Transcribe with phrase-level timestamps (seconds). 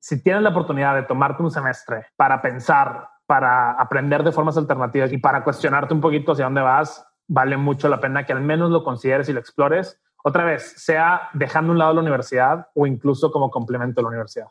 [0.00, 5.12] si tienes la oportunidad de tomarte un semestre para pensar, para aprender de formas alternativas
[5.12, 8.70] y para cuestionarte un poquito hacia dónde vas, vale mucho la pena que al menos
[8.70, 10.00] lo consideres y lo explores.
[10.24, 14.46] Otra vez, sea dejando un lado la universidad o incluso como complemento a la universidad.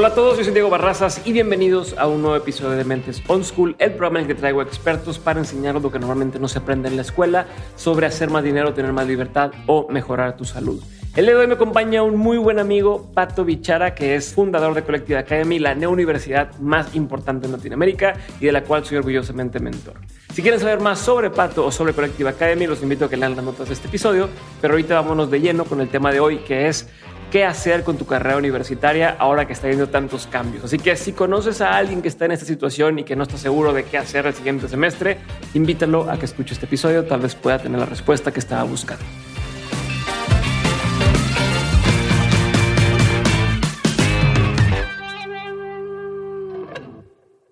[0.00, 3.22] Hola a todos, yo soy Diego Barrazas y bienvenidos a un nuevo episodio de Mentes
[3.26, 6.48] On School, el programa en el que traigo expertos para enseñaros lo que normalmente no
[6.48, 7.46] se aprende en la escuela
[7.76, 10.82] sobre hacer más dinero, tener más libertad o mejorar tu salud.
[11.14, 14.72] El día de hoy me acompaña un muy buen amigo, Pato Bichara, que es fundador
[14.72, 19.60] de Collective Academy, la neouniversidad más importante en Latinoamérica y de la cual soy orgullosamente
[19.60, 20.00] mentor.
[20.32, 23.36] Si quieren saber más sobre Pato o sobre Collective Academy, los invito a que lean
[23.36, 24.30] las notas de este episodio,
[24.62, 26.88] pero ahorita vámonos de lleno con el tema de hoy, que es
[27.30, 30.64] qué hacer con tu carrera universitaria ahora que está habiendo tantos cambios.
[30.64, 33.38] Así que si conoces a alguien que está en esta situación y que no está
[33.38, 35.18] seguro de qué hacer el siguiente semestre,
[35.54, 39.04] invítalo a que escuche este episodio, tal vez pueda tener la respuesta que estaba buscando.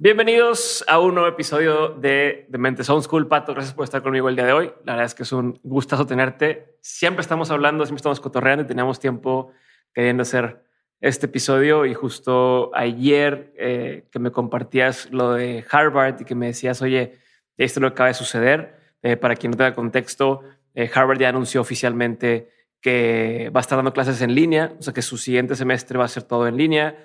[0.00, 3.26] Bienvenidos a un nuevo episodio de, The Mente Sound School.
[3.26, 4.72] Pato, gracias por estar conmigo el día de hoy.
[4.84, 6.76] La verdad es que es un gustazo tenerte.
[6.80, 9.52] Siempre estamos hablando, siempre estamos cotorreando y teníamos tiempo
[9.92, 10.62] queriendo hacer
[11.00, 16.46] este episodio y justo ayer eh, que me compartías lo de Harvard y que me
[16.46, 17.18] decías, oye,
[17.56, 18.76] esto no acaba de suceder.
[19.02, 20.42] Eh, para quien no tenga contexto,
[20.74, 22.48] eh, Harvard ya anunció oficialmente
[22.80, 26.04] que va a estar dando clases en línea, o sea que su siguiente semestre va
[26.04, 26.96] a ser todo en línea.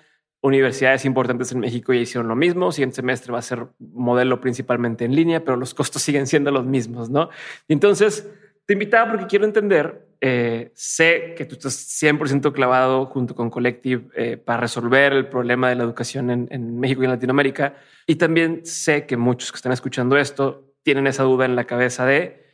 [0.42, 2.72] Universidades importantes en México ya hicieron lo mismo.
[2.72, 6.66] Siguiente semestre va a ser modelo principalmente en línea, pero los costos siguen siendo los
[6.66, 7.30] mismos, ¿no?
[7.68, 8.30] Entonces,
[8.66, 14.08] te invitaba porque quiero entender, eh, sé que tú estás 100% clavado junto con Collective
[14.16, 17.76] eh, para resolver el problema de la educación en, México y en Latinoamérica.
[18.08, 22.06] Y también sé que muchos que están escuchando esto tienen esa duda en la cabeza
[22.06, 22.46] de,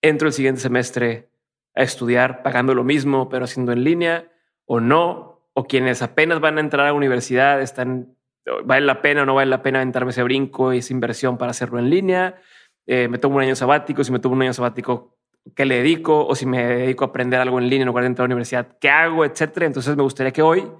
[0.00, 1.28] entro el siguiente semestre
[1.74, 4.30] a estudiar pagando lo mismo, pero haciendo en línea
[4.64, 8.14] o no, o quienes apenas van a entrar a la universidad están,
[8.64, 11.50] vale la pena o no vale la pena aventarme ese brinco y esa inversión para
[11.50, 12.36] hacerlo en línea.
[12.86, 15.17] Eh, me tomo un año sabático, si me tomo un año sabático,
[15.54, 18.08] qué le dedico o si me dedico a aprender algo en línea en lugar de
[18.08, 19.66] entrar a la universidad, qué hago, etcétera.
[19.66, 20.70] Entonces me gustaría que hoy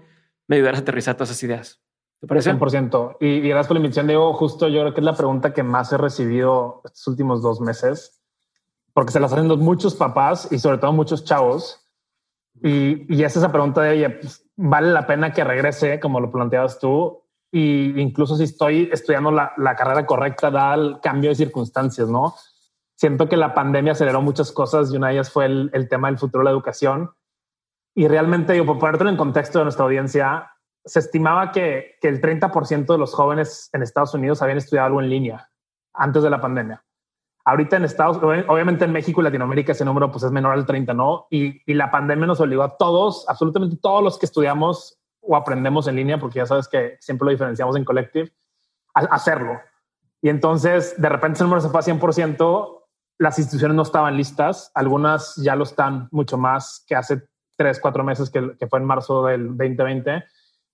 [0.47, 1.81] me ayudaras a aterrizar todas esas ideas.
[2.21, 2.53] ¿Te parece?
[2.53, 3.17] 100%.
[3.21, 4.33] Y, y gracias por la invitación, Diego.
[4.35, 8.21] Justo yo creo que es la pregunta que más he recibido estos últimos dos meses,
[8.93, 11.89] porque se las hacen muchos papás y sobre todo muchos chavos.
[12.61, 16.33] Y, y es esa pregunta de, oye, pues, ¿vale la pena que regrese, como lo
[16.33, 17.23] planteabas tú?
[17.53, 22.35] Y incluso si estoy estudiando la, la carrera correcta, da el cambio de circunstancias, ¿no?
[22.99, 26.19] Siento que la pandemia aceleró muchas cosas y una de ellas fue el, tema del
[26.19, 27.13] futuro de la educación.
[27.95, 30.51] Y realmente, yo, por ponerte en contexto de nuestra audiencia,
[30.85, 35.01] se estimaba que, que el 30% de los jóvenes en Estados Unidos habían estudiado algo
[35.01, 35.49] en línea
[35.95, 36.85] antes de la pandemia.
[37.45, 40.93] Ahorita en Estados obviamente en México y Latinoamérica ese número pues es menor al 30,
[40.93, 41.29] ¿no?
[41.31, 45.87] Y, y la pandemia nos obligó a todos, absolutamente todos los que estudiamos o aprendemos
[45.87, 48.33] en línea, porque ya sabes que siempre lo diferenciamos en Collective,
[48.95, 49.61] a hacerlo.
[50.21, 52.78] Y entonces de repente ese número se fue a 100%
[53.19, 57.23] las instituciones no estaban listas, algunas ya lo están mucho más que hace
[57.57, 60.25] tres, cuatro meses que, fue en marzo del 2020.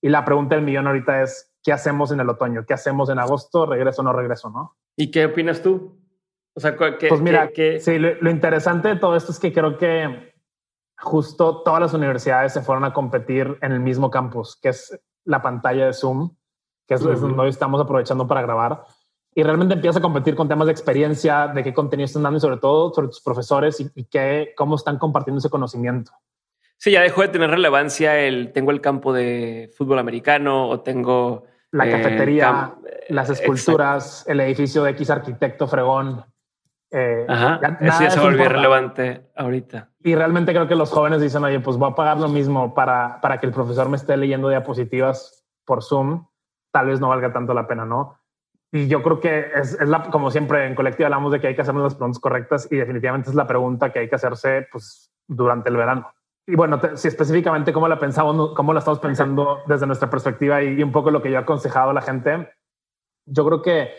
[0.03, 2.67] Y la pregunta del millón ahorita es, ¿qué hacemos en el otoño?
[2.67, 3.65] ¿Qué hacemos en agosto?
[3.65, 4.51] ¿Regreso o no regreso?
[4.51, 4.77] ¿No?
[4.95, 5.99] ¿Y qué opinas tú?
[6.55, 7.51] O sea, ¿qué, pues mira,
[7.81, 10.35] sí, lo, interesante de todo esto es que creo que
[10.99, 15.43] justo todas las universidades se fueron a competir en el mismo campus, que es la
[15.43, 16.37] pantalla de Zoom,
[16.87, 18.85] que es lo que hoy estamos aprovechando para grabar
[19.35, 22.41] y realmente empiezas a competir con temas de experiencia, de qué contenido están dando y
[22.41, 26.13] sobre todo sobre tus profesores y, qué, cómo están compartiendo ese conocimiento.
[26.79, 31.45] Sí, ya dejó de tener relevancia el tengo el campo de fútbol americano o tengo
[31.73, 32.75] la cafetería,
[33.09, 36.25] las esculturas, el edificio de X arquitecto fregón.
[36.93, 39.91] Eh, Ajá, eso ya se volvió relevante ahorita.
[40.05, 43.21] Y realmente creo que los jóvenes dicen, oye, pues voy a pagar lo mismo para,
[43.21, 46.29] para que el profesor me esté leyendo diapositivas por Zoom.
[46.71, 48.21] Tal vez no valga tanto la pena, ¿no?
[48.75, 51.55] Y yo creo que es, es la, como siempre en colectivo hablamos de que hay
[51.55, 55.13] que hacernos las preguntas correctas y definitivamente es la pregunta que hay que hacerse pues,
[55.29, 56.13] durante el verano.
[56.45, 60.83] Y bueno, si específicamente cómo la pensamos, cómo la estamos pensando desde nuestra perspectiva y,
[60.83, 62.51] un poco lo que yo he aconsejado a la gente,
[63.27, 63.93] yo creo que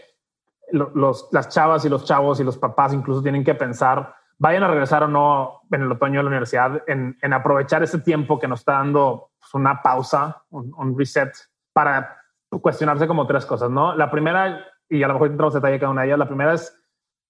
[0.74, 4.68] los, las chavas y los chavos y los papás incluso tienen que pensar, vayan a
[4.68, 8.50] regresar o no en el otoño de la universidad, en, en aprovechar ese tiempo que
[8.50, 11.32] nos está dando pues, una pausa, un, un reset
[11.72, 12.25] para
[12.62, 13.96] cuestionarse como tres cosas, ¿no?
[13.96, 16.78] La primera, y a lo mejor entramos detalle cada una de ellas, la primera es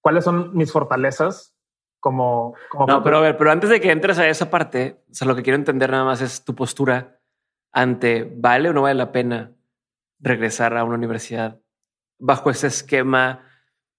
[0.01, 1.55] cuáles son mis fortalezas
[1.99, 2.53] como...
[2.87, 5.35] no, pero a ver, pero antes de que entres a esa parte, o sea, lo
[5.35, 7.19] que quiero entender nada más es tu postura
[7.71, 9.51] ante vale o no vale la pena
[10.19, 11.59] regresar a una universidad
[12.19, 13.43] bajo ese esquema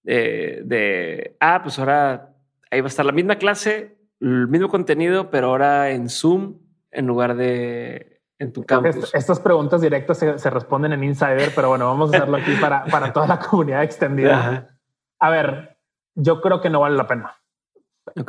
[0.05, 2.33] eh, de, ah, pues ahora
[2.71, 6.59] ahí va a estar la misma clase, el mismo contenido, pero ahora en Zoom
[6.91, 9.13] en lugar de en tu campus.
[9.13, 13.11] estas preguntas directas se, responden en Insider, pero bueno, vamos a hacerlo aquí para, para
[13.13, 14.77] toda la comunidad extendida.
[15.19, 15.77] A ver,
[16.15, 17.35] yo creo que no vale la pena.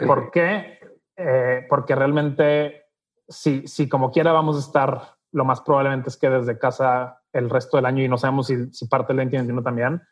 [0.06, 0.78] ¿Por qué?
[1.16, 2.86] Eh, porque realmente,
[3.28, 7.50] si, si como quiera vamos a estar, lo más probablemente es que desde casa el
[7.50, 10.02] resto del año y no sabemos si, si parte del 2021 también.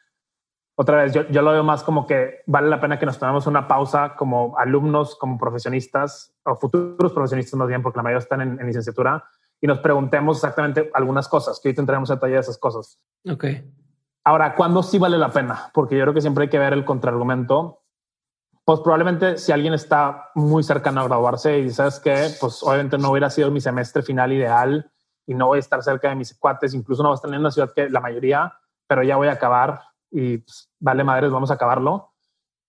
[0.79, 3.47] Otra vez, yo, yo lo veo más como que vale la pena que nos tomemos
[3.47, 8.43] una pausa como alumnos, como profesionistas o futuros profesionistas más bien, porque la mayoría están
[8.43, 9.25] en, licenciatura
[9.61, 12.99] y nos preguntemos exactamente algunas cosas, que hoy tendremos detalle de esas cosas.
[13.29, 13.45] Ok.
[14.25, 15.71] Ahora, ¿cuándo sí vale la pena?
[15.73, 17.83] Porque yo creo que siempre hay que ver el contraargumento
[18.67, 23.13] pues probablemente si alguien está muy cercano a graduarse y sabes que, pues obviamente no
[23.13, 24.91] hubiera sido mi semestre final ideal
[25.25, 27.39] y no voy a estar cerca de mis cuates, incluso no voy a estar en
[27.39, 28.55] una ciudad que la mayoría,
[28.89, 32.13] pero ya voy a acabar y pues, vale madres, vamos a acabarlo.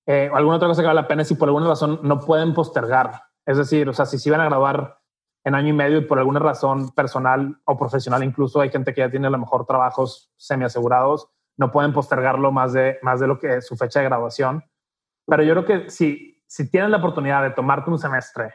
[0.06, 2.54] Eh, alguna otra cosa que vale la pena es si por alguna razón no pueden
[2.54, 3.24] postergar.
[3.44, 5.00] Es decir, o sea, si se van a graduar
[5.48, 9.02] en año y medio y por alguna razón personal o profesional, incluso hay gente que
[9.02, 13.28] ya tiene a lo mejor trabajos semi asegurados, no pueden postergarlo más de, más de
[13.28, 14.64] lo que su fecha de graduación
[15.28, 18.54] pero yo creo que si, si tienes la oportunidad de tomarte un semestre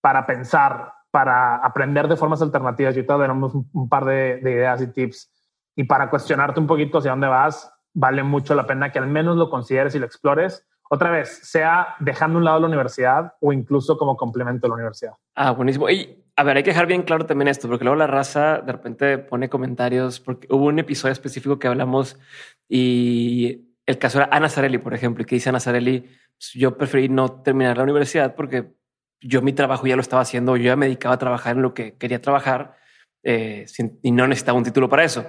[0.00, 4.82] para pensar, para aprender de formas alternativas, yo te tenemos un, par de, de, ideas
[4.82, 5.32] y tips,
[5.74, 9.36] y para cuestionarte un poquito hacia dónde vas, vale mucho la pena que al menos
[9.36, 10.66] lo consideres y lo explores.
[10.90, 15.12] Otra vez, sea dejando un lado la universidad o incluso como complemento de la universidad.
[15.34, 15.88] Ah, buenísimo.
[15.88, 18.72] Y a ver, hay que dejar bien claro también esto, porque luego la raza de
[18.72, 22.18] repente pone comentarios, porque hubo un episodio específico que hablamos
[22.66, 26.78] y el caso era Ana Zarelli, por ejemplo, y que dice Ana Zarelli, pues, yo
[26.78, 28.72] preferí no terminar la universidad porque
[29.20, 31.74] yo mi trabajo ya lo estaba haciendo, yo ya me dedicaba a trabajar en lo
[31.74, 32.74] que quería trabajar
[33.22, 33.66] eh,
[34.02, 35.26] y no necesitaba un título para eso.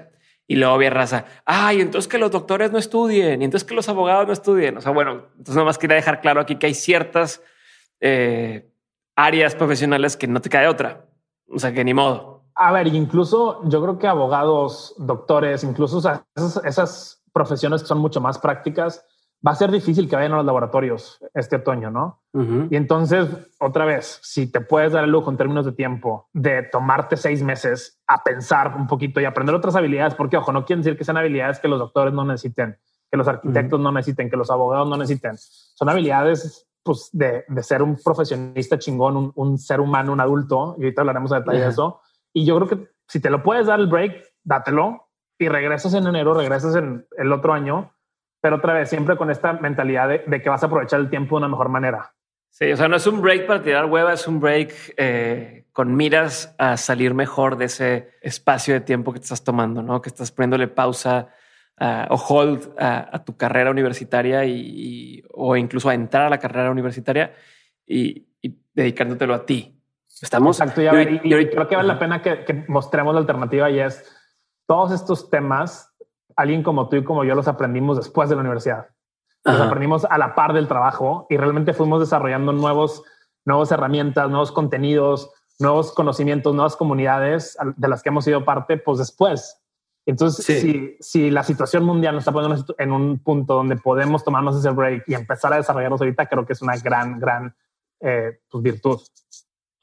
[0.48, 3.90] Y luego había raza, ay, entonces que los doctores no estudien, y entonces que los
[3.90, 4.78] abogados no estudien.
[4.78, 7.44] O sea, bueno, entonces nada más quería dejar claro aquí que hay ciertas
[8.00, 8.71] eh,
[9.26, 11.06] áreas profesionales que no te cae otra.
[11.48, 12.44] O sea, que ni modo.
[12.56, 18.20] A ver, incluso yo creo que abogados, doctores, incluso esas, esas profesiones que son mucho
[18.22, 19.06] más prácticas,
[19.46, 22.22] va a ser difícil que vayan a los laboratorios este otoño, ¿no?
[22.70, 23.28] Y entonces,
[23.60, 27.42] otra vez, si te puedes dar el lujo en términos de tiempo de tomarte seis
[27.42, 31.04] meses a pensar un poquito y aprender otras habilidades, porque ojo, no quiere decir que
[31.04, 32.78] sean habilidades que los doctores no necesiten,
[33.10, 35.38] que los arquitectos no necesiten, que los abogados no necesiten.
[35.38, 40.84] Son habilidades pues, de, de ser un profesionista chingón, un, ser humano, un adulto, y
[40.84, 42.02] ahorita hablaremos a detalle de eso.
[42.34, 46.06] Y yo creo que si te lo puedes dar el break, dátelo, y regresas en
[46.06, 47.92] enero, regresas en el otro año,
[48.42, 51.46] pero otra vez siempre con esta mentalidad de, que vas a aprovechar el tiempo de
[51.46, 52.14] una mejor manera.
[52.50, 55.96] Sí, o sea, no es un break para tirar hueva, es un break eh, con
[55.96, 60.02] miras a salir mejor de ese espacio de tiempo que te estás tomando, ¿no?
[60.02, 61.30] Que estás poniéndole pausa
[62.10, 67.34] o hold a, tu carrera universitaria y, o incluso a entrar a la carrera universitaria
[67.86, 68.28] y,
[68.74, 69.78] dedicándotelo a ti.
[70.22, 70.60] Estamos.
[70.60, 70.82] Exacto.
[70.82, 74.06] Y, y, creo que vale la pena que, que mostremos la alternativa y es
[74.66, 75.94] todos estos temas,
[76.38, 78.88] alguien como tú y como yo los aprendimos después de la universidad.
[79.44, 83.04] Los aprendimos a la par del trabajo y realmente fuimos desarrollando nuevos,
[83.44, 89.00] nuevas herramientas, nuevos contenidos, nuevos conocimientos, nuevas comunidades de las que hemos sido parte, pues
[89.00, 89.61] después.
[90.06, 94.58] Entonces, si, si, la situación mundial nos está poniendo en un punto donde podemos tomarnos
[94.58, 97.56] ese break y empezar a desarrollarnos ahorita, creo que es una gran, gran
[98.00, 99.00] eh, pues, virtud.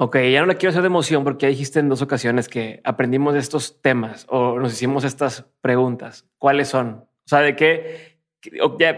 [0.01, 2.81] Ok, ya no le quiero hacer de emoción porque ya dijiste en dos ocasiones que
[2.85, 6.25] aprendimos estos temas o nos hicimos estas preguntas.
[6.39, 6.89] ¿Cuáles son?
[6.89, 8.19] O sea, de qué,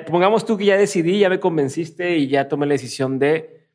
[0.07, 3.67] pongamos tú que ya decidí, ya me convenciste y ya tomé la decisión de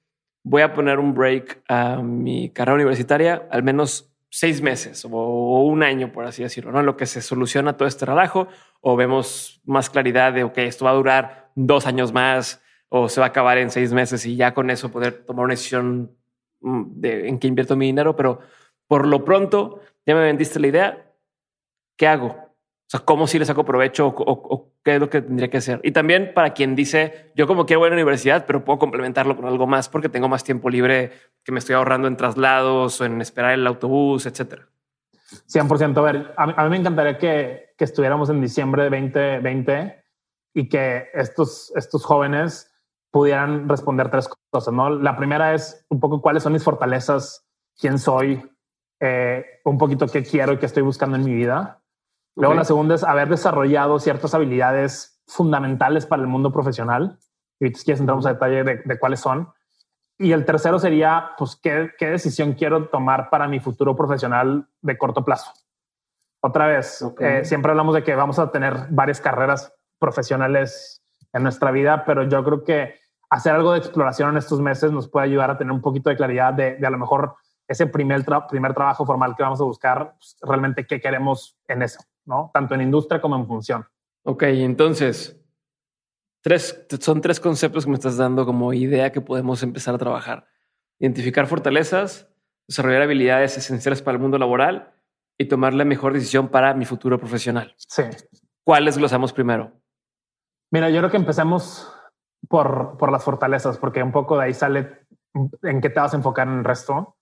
[0.43, 5.83] voy a poner un break a mi carrera universitaria al menos seis meses o un
[5.83, 6.79] año, por así decirlo, ¿no?
[6.79, 8.47] En lo que se soluciona todo este relajo
[8.81, 13.19] o vemos más claridad de, ok, esto va a durar dos años más o se
[13.19, 16.15] va a acabar en seis meses y ya con eso poder tomar una decisión
[16.65, 18.39] Mm, de, en qué invierto mi dinero, pero
[18.87, 21.11] por lo pronto ya me vendiste la idea.
[21.95, 22.44] ¿Qué hago?
[22.87, 25.79] O sea, ¿cómo si le saco provecho o, qué es lo que tendría que hacer?
[25.83, 29.35] Y también para quien dice, yo como quiero ir a la universidad, pero puedo complementarlo
[29.35, 31.11] con algo más porque tengo más tiempo libre
[31.43, 34.67] que me estoy ahorrando en traslados o en esperar el autobús, etcétera.
[35.47, 35.97] 100%.
[35.97, 40.03] A ver, a mí, me encantaría que, que, estuviéramos en diciembre de 2020
[40.53, 42.71] y que estos, estos jóvenes
[43.09, 44.89] pudieran responder tres cosas, ¿no?
[44.89, 47.47] La primera es un poco cuáles son mis fortalezas,
[47.79, 48.43] quién soy,
[48.99, 51.81] eh, un poquito qué quiero y qué estoy buscando en mi vida.
[52.35, 57.17] Luego la segunda es haber desarrollado ciertas habilidades fundamentales para el mundo profesional.
[57.59, 59.49] Y si quieres entramos a detalle de, cuáles son.
[60.17, 64.97] Y el tercero sería, pues, ¿qué, ¿qué, decisión quiero tomar para mi futuro profesional de
[64.97, 65.51] corto plazo?
[66.41, 71.01] Otra vez, eh, siempre hablamos de que vamos a tener varias carreras profesionales
[71.33, 72.95] en nuestra vida, pero yo creo que
[73.29, 76.15] hacer algo de exploración en estos meses nos puede ayudar a tener un poquito de
[76.15, 77.35] claridad de, a lo mejor
[77.67, 81.99] ese primer, primer trabajo formal que vamos a buscar, pues, realmente qué queremos en eso,
[82.25, 82.51] ¿no?
[82.53, 83.85] Tanto en industria como en función.
[84.23, 85.39] Ok, entonces,
[86.41, 90.47] tres, son tres conceptos que me estás dando como idea que podemos empezar a trabajar.
[90.99, 92.29] Identificar fortalezas,
[92.67, 94.93] desarrollar habilidades esenciales para el mundo laboral
[95.37, 97.75] y tomar la mejor decisión para mi futuro profesional.
[97.77, 98.03] Sí.
[98.63, 99.73] ¿Cuáles glosamos primero?
[100.71, 101.91] Mira, yo creo que empecemos
[102.49, 105.05] por, por las fortalezas, porque un poco de ahí sale
[105.61, 107.17] en qué te vas a enfocar en el resto.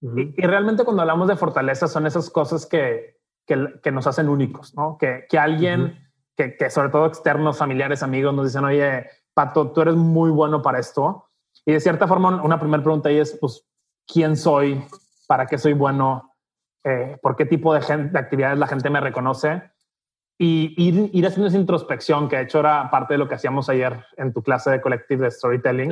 [0.00, 3.17] y, realmente cuando hablamos de fortalezas son esas cosas que,
[3.48, 4.96] que, nos hacen únicos, ¿no?
[4.98, 5.98] Que, que alguien,
[6.36, 10.62] que, que, sobre todo externos, familiares, amigos, nos dicen, oye, Pato, tú eres muy bueno
[10.62, 11.28] para esto.
[11.64, 13.66] Y de cierta forma, una primera pregunta ahí es, pues,
[14.06, 14.84] ¿quién soy?
[15.26, 16.34] ¿Para qué soy bueno?
[16.84, 19.62] Eh, ¿Por qué tipo de, gente, de actividades la gente me reconoce?
[20.38, 24.04] y ir, haciendo esa introspección, que de hecho era parte de lo que hacíamos ayer
[24.16, 25.90] en tu clase de collective de storytelling,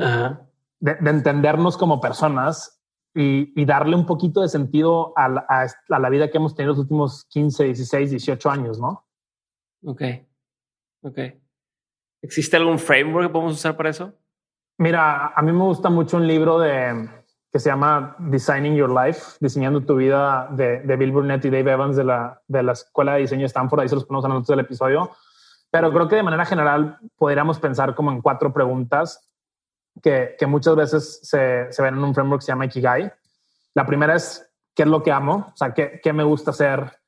[0.79, 2.76] de, entendernos como personas
[3.19, 7.63] y, darle un poquito de sentido a la, vida que hemos tenido los últimos 15,
[7.63, 9.07] 16, 18 años, ¿no?
[9.83, 10.03] Ok,
[11.01, 11.19] ok.
[12.21, 14.13] ¿Existe algún framework que podemos usar para eso?
[14.77, 17.09] Mira, a mí me gusta mucho un libro de
[17.51, 21.95] que se llama Designing Your Life, diseñando tu vida de, Bill Burnett y Dave Evans
[21.95, 23.79] de la, de la Escuela de Diseño de Stanford.
[23.79, 25.09] Ahí se los ponemos a nosotros del episodio.
[25.71, 29.26] Pero creo que de manera general podríamos pensar como en cuatro preguntas
[30.01, 33.11] que, muchas veces se, ven en un framework que se llama Ikigai.
[33.73, 35.51] La primera es, ¿qué es lo que amo?
[35.53, 36.99] O sea, ¿qué, me gusta hacer?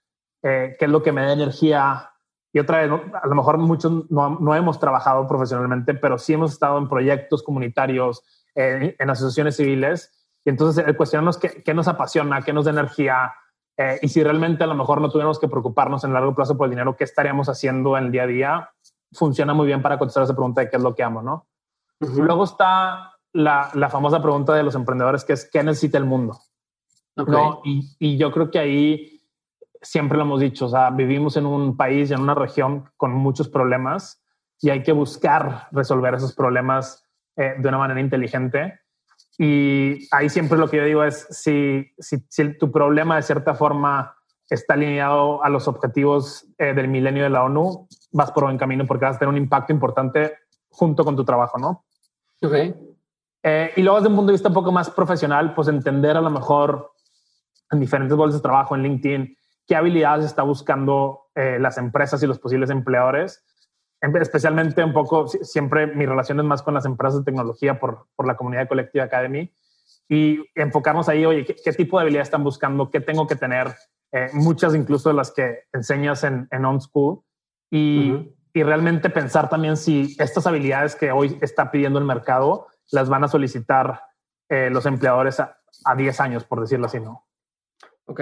[0.43, 2.11] Eh, ¿Qué es lo que me da energía?
[2.51, 2.91] Y otra vez,
[3.21, 8.23] a lo mejor muchos no, hemos trabajado profesionalmente, pero sí hemos estado en proyectos comunitarios,
[8.55, 10.11] en asociaciones civiles
[10.43, 13.33] y entonces el cuestionarnos qué, qué nos apasiona, qué nos da energía,
[13.81, 16.65] eh, y si realmente a lo mejor no tuviéramos que preocuparnos en largo plazo por
[16.65, 18.69] el dinero, ¿qué estaríamos haciendo en el día a día?
[19.13, 21.47] Funciona muy bien para contestar esa pregunta de qué es lo que amo, ¿no?
[21.99, 26.39] Luego está la, la, famosa pregunta de los emprendedores, que es ¿qué necesita el mundo?
[27.15, 27.61] ¿No?
[27.65, 29.21] Y, y, yo creo que ahí
[29.81, 33.11] siempre lo hemos dicho, o sea, vivimos en un país y en una región con
[33.11, 34.23] muchos problemas
[34.61, 38.79] y hay que buscar resolver esos problemas eh, de una manera inteligente.
[39.37, 44.15] Y ahí siempre lo que yo digo es, si, si, tu problema de cierta forma
[44.49, 48.85] está alineado a los objetivos eh, del milenio de la ONU, vas por buen camino
[48.85, 50.33] porque vas a tener un impacto importante
[50.69, 51.85] junto con tu trabajo, ¿no?
[52.41, 52.53] Ok.
[53.43, 56.21] Eh, y luego desde un punto de vista un poco más profesional, pues entender a
[56.21, 56.91] lo mejor
[57.71, 62.27] en diferentes bolsas de trabajo en LinkedIn qué habilidades está buscando eh, las empresas y
[62.27, 63.43] los posibles empleadores
[64.01, 68.25] especialmente un poco, siempre mi relación es más con las empresas de tecnología por, por
[68.25, 69.51] la comunidad de Collective Academy
[70.07, 72.89] y enfocarnos ahí, oye, ¿qué, tipo de habilidades están buscando?
[72.89, 73.67] ¿Qué tengo que tener?
[74.11, 77.21] Eh, muchas incluso de las que enseñas en, en On School
[77.69, 83.09] y, y, realmente pensar también si estas habilidades que hoy está pidiendo el mercado las
[83.09, 84.03] van a solicitar
[84.49, 87.27] eh, los empleadores a, a 10 años, por decirlo así, ¿no?
[88.05, 88.21] Ok.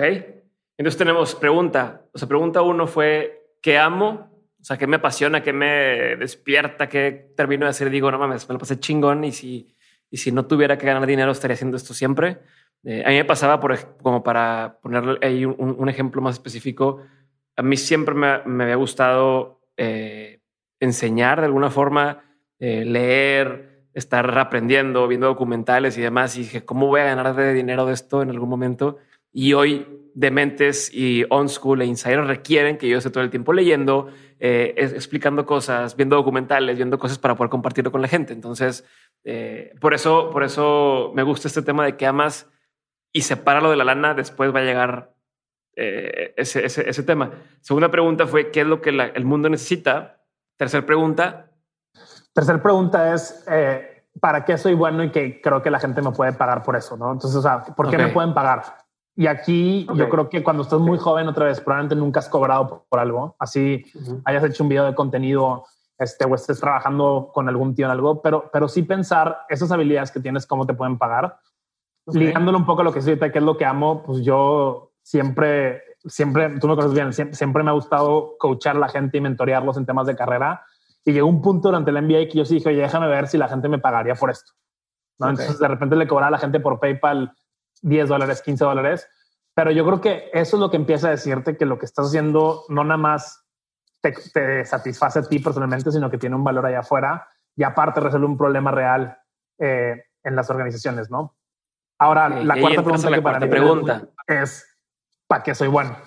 [0.77, 2.03] Entonces tenemos pregunta.
[2.13, 4.29] O sea, pregunta uno fue, ¿qué amo?
[4.59, 5.41] O sea, ¿qué me apasiona?
[5.41, 6.89] ¿Qué me despierta?
[6.89, 7.89] ¿Qué termino de hacer?
[7.89, 9.75] Digo, no mames, me lo pasé chingón y si,
[10.09, 12.39] y si no tuviera que ganar dinero estaría haciendo esto siempre.
[12.83, 17.01] Eh, a mí me pasaba, por, como para poner ahí un, ejemplo más específico,
[17.55, 20.41] a mí siempre me, me había gustado eh,
[20.79, 22.23] enseñar de alguna forma,
[22.59, 26.35] eh, leer, estar aprendiendo, viendo documentales y demás.
[26.37, 28.97] Y dije, ¿cómo voy a ganar de dinero de esto en algún momento?
[29.31, 33.53] Y hoy Dementes y On School e Insider requieren que yo esté todo el tiempo
[33.53, 34.07] leyendo,
[34.39, 38.33] eh, explicando cosas, viendo documentales, viendo cosas para poder compartirlo con la gente.
[38.33, 38.83] Entonces,
[39.79, 42.49] por eso, por eso me gusta este tema de que amas
[43.13, 44.13] y sepáralo de la lana.
[44.13, 45.16] Después va a llegar
[45.77, 47.31] eh, ese, ese, tema.
[47.61, 50.21] Segunda pregunta fue qué es lo que el mundo necesita.
[50.57, 51.51] Tercer pregunta.
[52.33, 53.45] Tercer pregunta es
[54.19, 56.97] para qué soy bueno y que creo que la gente me puede pagar por eso,
[56.97, 57.11] ¿no?
[57.11, 58.63] Entonces, o sea, ¿por qué me pueden pagar?
[59.15, 62.85] Y aquí yo creo que cuando estás muy joven, otra vez, probablemente nunca has cobrado
[62.87, 63.35] por, algo.
[63.39, 63.83] Así
[64.25, 65.65] hayas hecho un video de contenido
[65.97, 70.11] este, o estés trabajando con algún tío en algo, pero, pero sí pensar esas habilidades
[70.11, 71.39] que tienes, cómo te pueden pagar.
[72.13, 75.83] Ligándolo un poco a lo que soy que es lo que amo, pues yo siempre,
[76.05, 79.77] siempre, tú me conoces bien, siempre, me ha gustado coachar a la gente y mentorearlos
[79.77, 80.65] en temas de carrera.
[81.05, 83.37] Y llegó un punto durante el MBA que yo sí dije, oye, déjame ver si
[83.37, 84.51] la gente me pagaría por esto.
[85.17, 87.33] Entonces de repente le cobraba a la gente por PayPal
[87.83, 89.07] 10 dólares, 15 dólares.
[89.55, 92.07] Pero yo creo que eso es lo que empieza a decirte que lo que estás
[92.07, 93.45] haciendo no nada más
[94.01, 98.27] te, satisface a ti personalmente, sino que tiene un valor allá afuera y aparte resuelve
[98.27, 99.17] un problema real
[99.57, 101.37] eh, en las organizaciones, ¿no?
[101.97, 104.66] Ahora, la cuarta pregunta que para pregunta es,
[105.27, 105.97] ¿para qué soy bueno?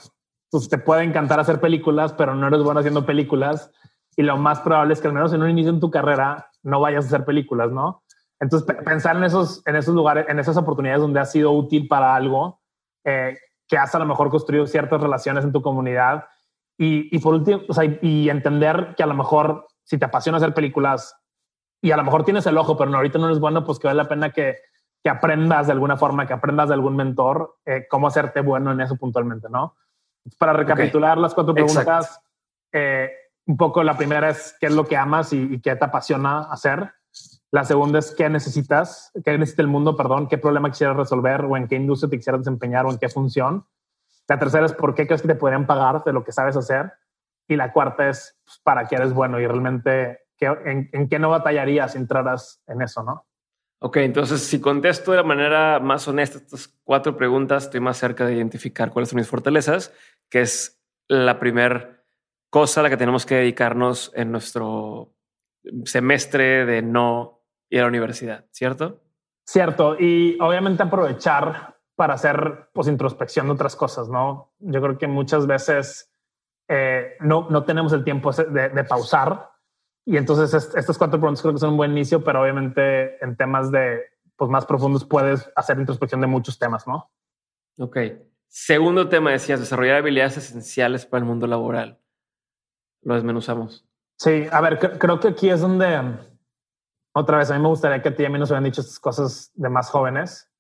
[0.45, 3.71] Entonces, te puede encantar hacer películas, pero no eres bueno haciendo películas.
[4.17, 6.81] Y lo más probable es que al menos en un inicio en tu carrera no
[6.81, 8.03] vayas a hacer películas, ¿no?
[8.41, 12.15] Entonces, pensar en esos, en esos lugares, en esas oportunidades donde has sido útil para
[12.15, 12.61] algo,
[13.05, 13.37] eh,
[13.69, 16.27] que has a lo mejor construido ciertas relaciones en tu comunidad
[16.77, 20.39] y, y por último, o sea, y, entender que a lo mejor si te apasiona
[20.39, 21.15] hacer películas
[21.83, 23.87] y a lo mejor tienes el ojo, pero no, ahorita no eres bueno, pues que
[23.87, 24.57] vale la pena que,
[25.03, 28.81] que aprendas de alguna forma, que aprendas de algún mentor eh, cómo hacerte bueno en
[28.81, 29.77] eso puntualmente, ¿no?
[30.39, 32.21] Para recapitular las cuatro preguntas,
[32.73, 33.11] eh,
[33.47, 36.41] un poco la primera es qué es lo que amas y, y, qué te apasiona
[36.41, 36.93] hacer.
[37.51, 41.57] La segunda es qué necesitas, qué necesita el mundo, perdón, qué problema quisieras resolver o
[41.57, 43.67] en qué industria te quisieras desempeñar o en qué función.
[44.29, 46.93] La tercera es por qué crees que te podrían pagar de lo que sabes hacer.
[47.49, 51.31] Y la cuarta es pues, para qué eres bueno y realmente en, en, qué no
[51.31, 53.27] batallarías si entraras en eso, ¿no?
[53.83, 58.27] Ok, entonces si contesto de la manera más honesta estas cuatro preguntas, estoy más cerca
[58.27, 59.95] de identificar cuáles son mis fortalezas,
[60.29, 62.05] que es la primera
[62.51, 65.15] cosa a la que tenemos que dedicarnos en nuestro
[65.85, 69.01] semestre de no ir a la universidad, ¿cierto?
[69.47, 74.53] Cierto, y obviamente aprovechar para hacer pues introspección de otras cosas, ¿no?
[74.59, 76.13] Yo creo que muchas veces
[76.69, 79.50] eh, no, no tenemos el tiempo de, de pausar
[80.11, 83.37] y entonces est estas cuatro preguntas creo que son un buen inicio, pero obviamente en
[83.37, 84.01] temas de
[84.35, 87.13] pues más profundos puedes hacer introspección de muchos temas, ¿no?
[87.79, 87.97] Ok.
[88.49, 92.01] Segundo tema, decías, desarrollar habilidades esenciales para el mundo laboral.
[93.03, 93.87] Lo desmenuzamos.
[94.17, 96.19] Sí, a ver, creo que aquí es donde,
[97.13, 98.81] otra vez, a mí me gustaría que a ti y a mí nos hubieran dicho
[98.81, 100.51] estas cosas de más jóvenes.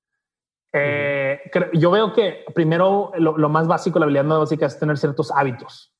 [0.73, 1.40] Eh,
[1.73, 5.33] yo veo que primero lo, lo, más básico, la habilidad más básica es tener ciertos
[5.33, 5.92] hábitos.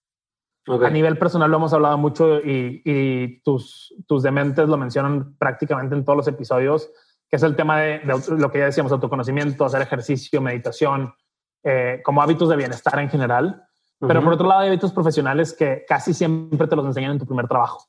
[0.67, 0.87] Okay.
[0.87, 5.95] A nivel personal lo hemos hablado mucho y, y, tus, tus dementes lo mencionan prácticamente
[5.95, 6.91] en todos los episodios,
[7.29, 11.15] que es el tema de, de lo que ya decíamos, autoconocimiento, hacer ejercicio, meditación,
[11.63, 13.65] eh, como hábitos de bienestar en general.
[14.01, 14.09] Uh -huh.
[14.09, 17.27] Pero por otro lado hay hábitos profesionales que casi siempre te los enseñan en tu
[17.27, 17.87] primer trabajo.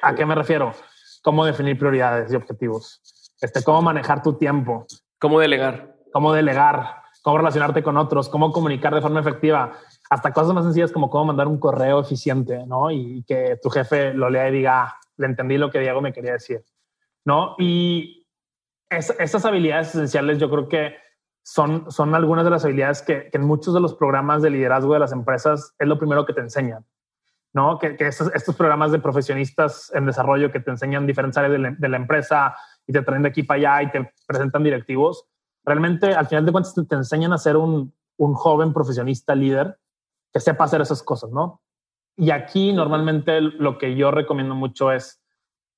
[0.00, 0.72] ¿A qué me refiero?
[1.22, 3.00] Cómo definir prioridades y objetivos.
[3.40, 4.86] Este, cómo manejar tu tiempo.
[5.18, 5.96] Cómo delegar.
[6.12, 7.02] Cómo delegar.
[7.22, 8.28] Cómo relacionarte con otros.
[8.28, 9.72] Cómo comunicar de forma efectiva
[10.12, 12.90] hasta cosas más sencillas como cómo mandar un correo eficiente, ¿no?
[12.90, 16.12] Y que tu jefe lo lea y diga, ah, le entendí lo que Diego me
[16.12, 16.62] quería decir,
[17.24, 17.54] ¿no?
[17.58, 18.26] Y
[18.90, 20.96] es, esas habilidades esenciales yo creo que
[21.42, 24.98] son, son algunas de las habilidades que, en muchos de los programas de liderazgo de
[24.98, 26.84] las empresas es lo primero que te enseñan,
[27.54, 27.78] ¿no?
[27.78, 31.70] Que, que estos, programas de profesionistas en desarrollo que te enseñan diferentes áreas de la,
[31.70, 32.54] de la empresa
[32.86, 35.26] y te traen de aquí para allá y te presentan directivos,
[35.64, 39.78] realmente al final de cuentas te, te enseñan a ser un, un joven profesionista líder
[40.32, 41.62] que sepa hacer esas cosas, ¿no?
[42.16, 45.22] Y aquí normalmente lo que yo recomiendo mucho es,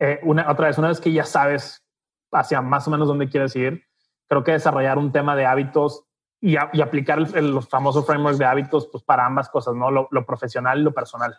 [0.00, 1.84] eh, una, otra vez, una vez que ya sabes
[2.32, 3.84] hacia más o menos dónde quieres ir,
[4.28, 6.04] creo que desarrollar un tema de hábitos
[6.40, 9.74] y, a, y aplicar el, el, los famosos frameworks de hábitos pues, para ambas cosas,
[9.74, 9.90] ¿no?
[9.90, 11.38] Lo, lo profesional y lo personal.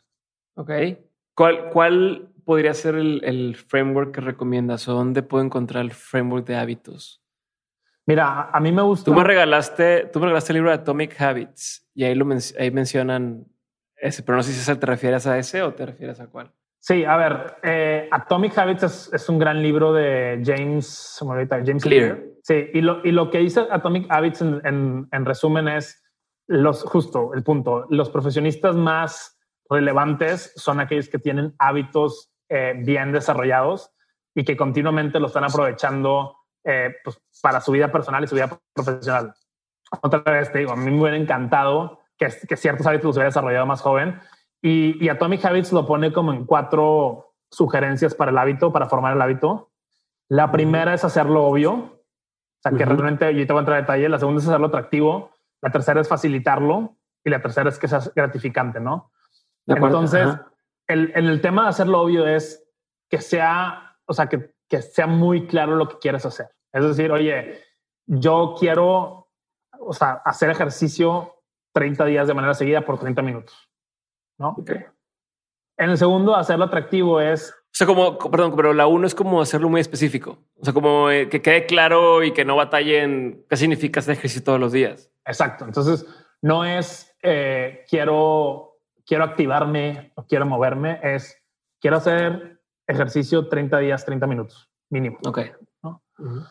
[0.55, 0.71] Ok.
[1.35, 6.47] ¿Cuál, cuál podría ser el, el, framework que recomiendas o dónde puedo encontrar el framework
[6.47, 7.21] de hábitos?
[8.07, 9.05] Mira, a mí me gusta.
[9.05, 12.27] Tú me regalaste, tú me regalaste el libro de Atomic Habits y ahí lo
[12.59, 13.47] ahí mencionan
[13.95, 16.51] ese, pero no sé si te refieres a ese o te refieres a cuál.
[16.79, 22.15] Sí, a ver, eh, Atomic Habits es, es, un gran libro de James, James Clear.
[22.15, 22.23] Clear.
[22.43, 26.03] Sí, y lo, y lo que dice Atomic Habits en, en, en resumen es
[26.47, 27.87] los justo el punto.
[27.89, 29.39] Los profesionistas más
[29.69, 33.91] relevantes son aquellos que tienen hábitos eh, bien desarrollados
[34.35, 38.49] y que continuamente lo están aprovechando eh, pues, para su vida personal y su vida
[38.73, 39.33] profesional.
[40.01, 43.29] Otra vez te digo, a mí me hubiera encantado que, que ciertos hábitos los hubiera
[43.29, 44.19] desarrollado más joven
[44.61, 49.13] y, y, Atomic Habits lo pone como en cuatro sugerencias para el hábito, para formar
[49.15, 49.71] el hábito.
[50.27, 52.01] La primera es hacerlo obvio, o
[52.63, 52.97] sea, que uh -huh.
[52.97, 54.09] realmente yo te voy a entrar en detalle.
[54.09, 55.31] La segunda es hacerlo atractivo.
[55.61, 59.11] La tercera es facilitarlo y la tercera es que sea gratificante, ¿no?
[59.67, 60.35] Entonces,
[60.87, 62.67] el, el tema de hacerlo obvio es
[63.07, 66.54] que sea, o sea, que, que sea muy claro lo que quieres hacer.
[66.75, 67.63] Es decir, oye,
[68.05, 69.29] yo quiero,
[69.79, 71.35] o sea, hacer ejercicio
[71.71, 73.55] 30 días de manera seguida por 30 minutos,
[74.37, 74.49] ¿no?
[74.57, 74.83] Okay.
[75.77, 77.51] En el segundo, hacerlo atractivo es...
[77.51, 80.37] O sea, como, perdón, pero la uno es como hacerlo muy específico.
[80.59, 84.43] O sea, como eh, que quede claro y que no batallen qué significa hacer ejercicio
[84.43, 85.09] todos los días.
[85.25, 85.63] Exacto.
[85.63, 86.05] Entonces,
[86.41, 91.41] no es eh, quiero, quiero activarme o quiero moverme, es
[91.79, 95.19] quiero hacer ejercicio 30 días, 30 minutos mínimo.
[95.25, 95.39] Ok.
[95.81, 96.03] ¿no?
[96.19, 96.47] Uh -huh.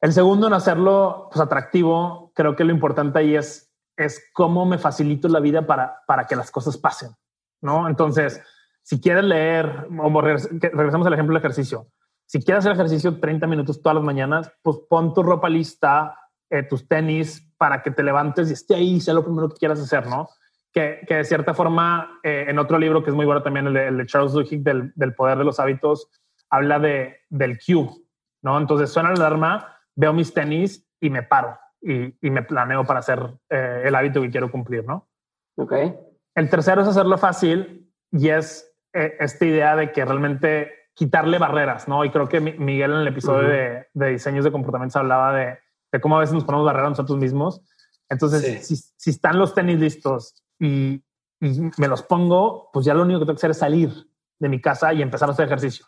[0.00, 4.78] El segundo en hacerlo pues, atractivo, creo que lo importante ahí es, es cómo me
[4.78, 7.10] facilito la vida para, para que las cosas pasen,
[7.62, 7.88] ¿no?
[7.88, 8.42] Entonces,
[8.82, 11.88] si quieres leer, o regresamos al ejemplo del ejercicio,
[12.26, 16.18] si quieres hacer ejercicio 30 minutos todas las mañanas, pues pon tu ropa lista,
[16.50, 19.80] eh, tus tenis, para que te levantes y esté ahí, sea lo primero que quieras
[19.80, 20.28] hacer, ¿no?
[20.72, 23.74] Que, que de cierta forma, eh, en otro libro que es muy bueno también, el
[23.74, 26.10] de, el de Charles Duhigg, del, del poder de los hábitos,
[26.50, 27.88] habla de, del cue,
[28.42, 28.58] ¿no?
[28.58, 33.00] Entonces suena la alarma, veo mis tenis y me paro y, y me planeo para
[33.00, 35.08] hacer eh, el hábito que quiero cumplir, ¿no?
[35.56, 35.72] Ok.
[36.34, 41.88] El tercero es hacerlo fácil y es eh, esta idea de que realmente quitarle barreras,
[41.88, 42.04] ¿no?
[42.04, 45.58] Y creo que Miguel en el episodio de, de, diseños de comportamientos hablaba de,
[45.92, 47.60] de, cómo a veces nos ponemos barreras nosotros mismos.
[48.08, 51.04] Entonces, si, si, están los tenis listos y,
[51.40, 53.90] y me los pongo, pues ya lo único que tengo que hacer es salir
[54.38, 55.86] de mi casa y empezar a hacer ejercicio.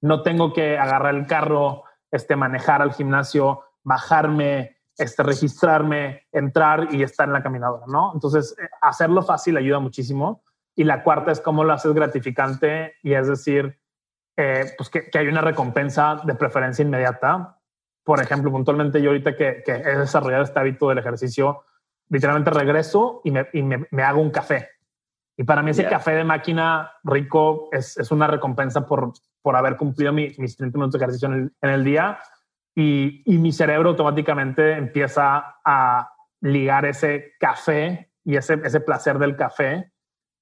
[0.00, 7.02] No tengo que agarrar el carro, este, manejar al gimnasio, bajarme, este, registrarme, entrar y
[7.02, 8.12] estar en la caminadora, ¿no?
[8.14, 10.44] Entonces, eh, hacerlo fácil ayuda muchísimo.
[10.74, 13.78] Y la cuarta es cómo lo haces gratificante y es decir,
[14.36, 17.58] eh, pues que, que, hay una recompensa de preferencia inmediata.
[18.04, 21.64] Por ejemplo, puntualmente yo ahorita que, que he desarrollado este hábito del ejercicio,
[22.08, 24.68] literalmente regreso y me, y me, me hago un café.
[25.36, 29.76] Y para mí ese café de máquina rico es, es, una recompensa por, por haber
[29.76, 32.18] cumplido mi, mis 30 minutos de ejercicio en el, en el día
[32.74, 39.36] y, y, mi cerebro automáticamente empieza a ligar ese café y ese, ese placer del
[39.36, 39.92] café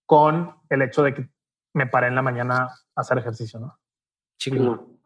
[0.07, 1.31] con el hecho de que
[1.74, 3.79] me paré en la mañana a hacer ejercicio, ¿no?
[4.38, 4.98] Chingo.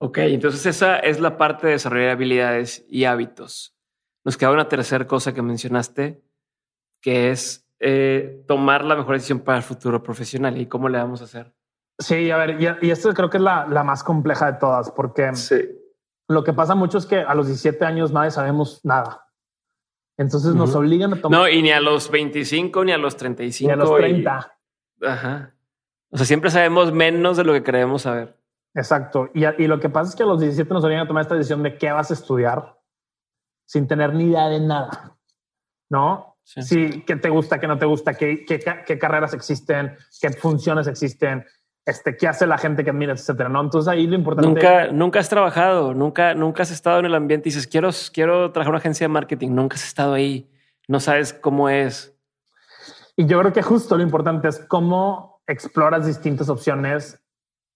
[0.00, 3.76] Ok, entonces esa es la parte de desarrollar habilidades y hábitos.
[4.24, 6.22] Nos queda una tercera cosa que mencionaste,
[7.00, 11.20] que es eh, tomar la mejor decisión para el futuro profesional y cómo le vamos
[11.20, 11.54] a hacer.
[11.98, 14.90] Sí, a ver, y, y esto creo que es la, la, más compleja de todas,
[14.90, 15.56] porque sí.
[16.28, 19.26] lo que pasa mucho es que a los 17 años nadie sabemos nada.
[20.16, 20.58] Entonces uh -huh.
[20.58, 21.40] nos obligan a tomar.
[21.40, 23.68] No, y ni a los 25, ni a los 35.
[23.68, 24.52] Ni a los 30.
[25.00, 25.06] Y...
[25.06, 25.54] Ajá.
[26.10, 28.36] O sea, siempre sabemos menos de lo que creemos saber.
[28.74, 29.30] Exacto.
[29.34, 31.34] Y, y, lo que pasa es que a los 17 nos obligan a tomar esta
[31.34, 32.78] decisión de qué vas a estudiar
[33.66, 35.16] sin tener ni idea de nada.
[35.90, 36.37] ¿No?
[36.48, 36.62] Sí.
[36.62, 40.86] sí, qué te gusta, qué no te gusta, qué, qué, qué, carreras existen, qué funciones
[40.86, 41.44] existen,
[41.84, 43.50] este, qué hace la gente que admiras, etcétera.
[43.50, 43.60] ¿no?
[43.60, 44.48] Entonces ahí lo importante.
[44.48, 48.50] Nunca, nunca has trabajado, nunca, nunca has estado en el ambiente y dices, quiero, quiero
[48.50, 49.50] trabajar una agencia de marketing.
[49.50, 50.50] Nunca has estado ahí.
[50.86, 52.16] No sabes cómo es.
[53.14, 57.22] Y yo creo que justo lo importante es cómo exploras distintas opciones,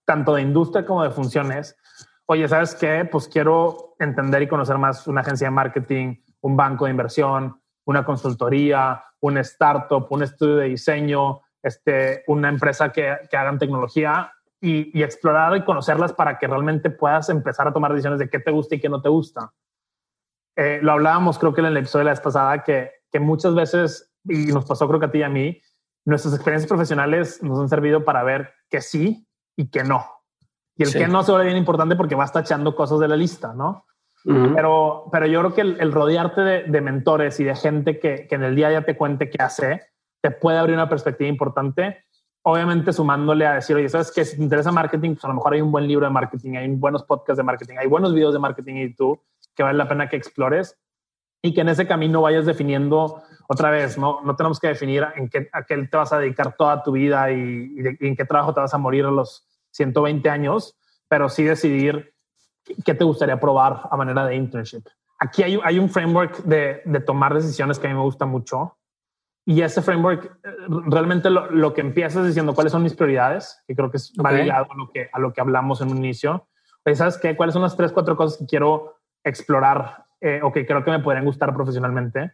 [0.06, 1.76] tanto de industria como de funciones.
[2.24, 3.04] Oye, ¿sabes qué?
[3.04, 8.05] Pues quiero entender y conocer más una agencia de marketing, un banco de inversión, una
[8.05, 14.97] consultoría, un startup, un estudio de diseño, este, una empresa que, que hagan tecnología y,
[14.99, 18.51] y, explorar y conocerlas para que realmente puedas empezar a tomar decisiones de qué te
[18.51, 19.53] gusta y qué no te gusta.
[20.57, 23.55] Eh, lo hablábamos creo que en el episodio de la vez pasada que, que muchas
[23.55, 25.61] veces, y nos pasó creo que a ti y a mí,
[26.05, 30.05] nuestras experiencias profesionales nos han servido para ver que sí y que no.
[30.77, 30.99] Y el sí.
[30.99, 33.87] que no se vuelve bien importante porque vas tachando cosas de la lista, ¿no?
[34.24, 34.54] Uh -huh.
[34.54, 38.26] pero, pero yo creo que el, el rodearte de, de, mentores y de gente que,
[38.28, 39.82] que, en el día ya te cuente qué hace,
[40.20, 42.04] te puede abrir una perspectiva importante.
[42.44, 44.24] Obviamente sumándole a decir, oye, ¿sabes qué?
[44.24, 46.68] Si te interesa marketing, pues a lo mejor hay un buen libro de marketing, hay
[46.68, 49.20] buenos podcasts de marketing, hay buenos videos de marketing y tú
[49.54, 50.78] que vale la pena que explores
[51.42, 54.20] y que en ese camino vayas definiendo otra vez, ¿no?
[54.22, 57.30] No tenemos que definir en qué, a qué te vas a dedicar toda tu vida
[57.32, 60.76] y, y, de, y en qué trabajo te vas a morir a los 120 años,
[61.08, 62.12] pero sí decidir
[62.85, 64.87] qué te gustaría probar a manera de internship.
[65.18, 68.77] Aquí hay, hay un framework de, de, tomar decisiones que a mí me gusta mucho.
[69.44, 70.51] Y ese framework eh,
[70.87, 74.44] realmente lo, lo, que empiezas diciendo cuáles son mis prioridades, que creo que es okay.
[74.44, 76.48] ligado a lo que, a lo que hablamos en un inicio.
[76.85, 77.37] Oye, ¿sabes qué?
[77.37, 81.01] ¿Cuáles son las tres, cuatro cosas que quiero explorar eh, o que creo que me
[81.01, 82.33] podrían gustar profesionalmente?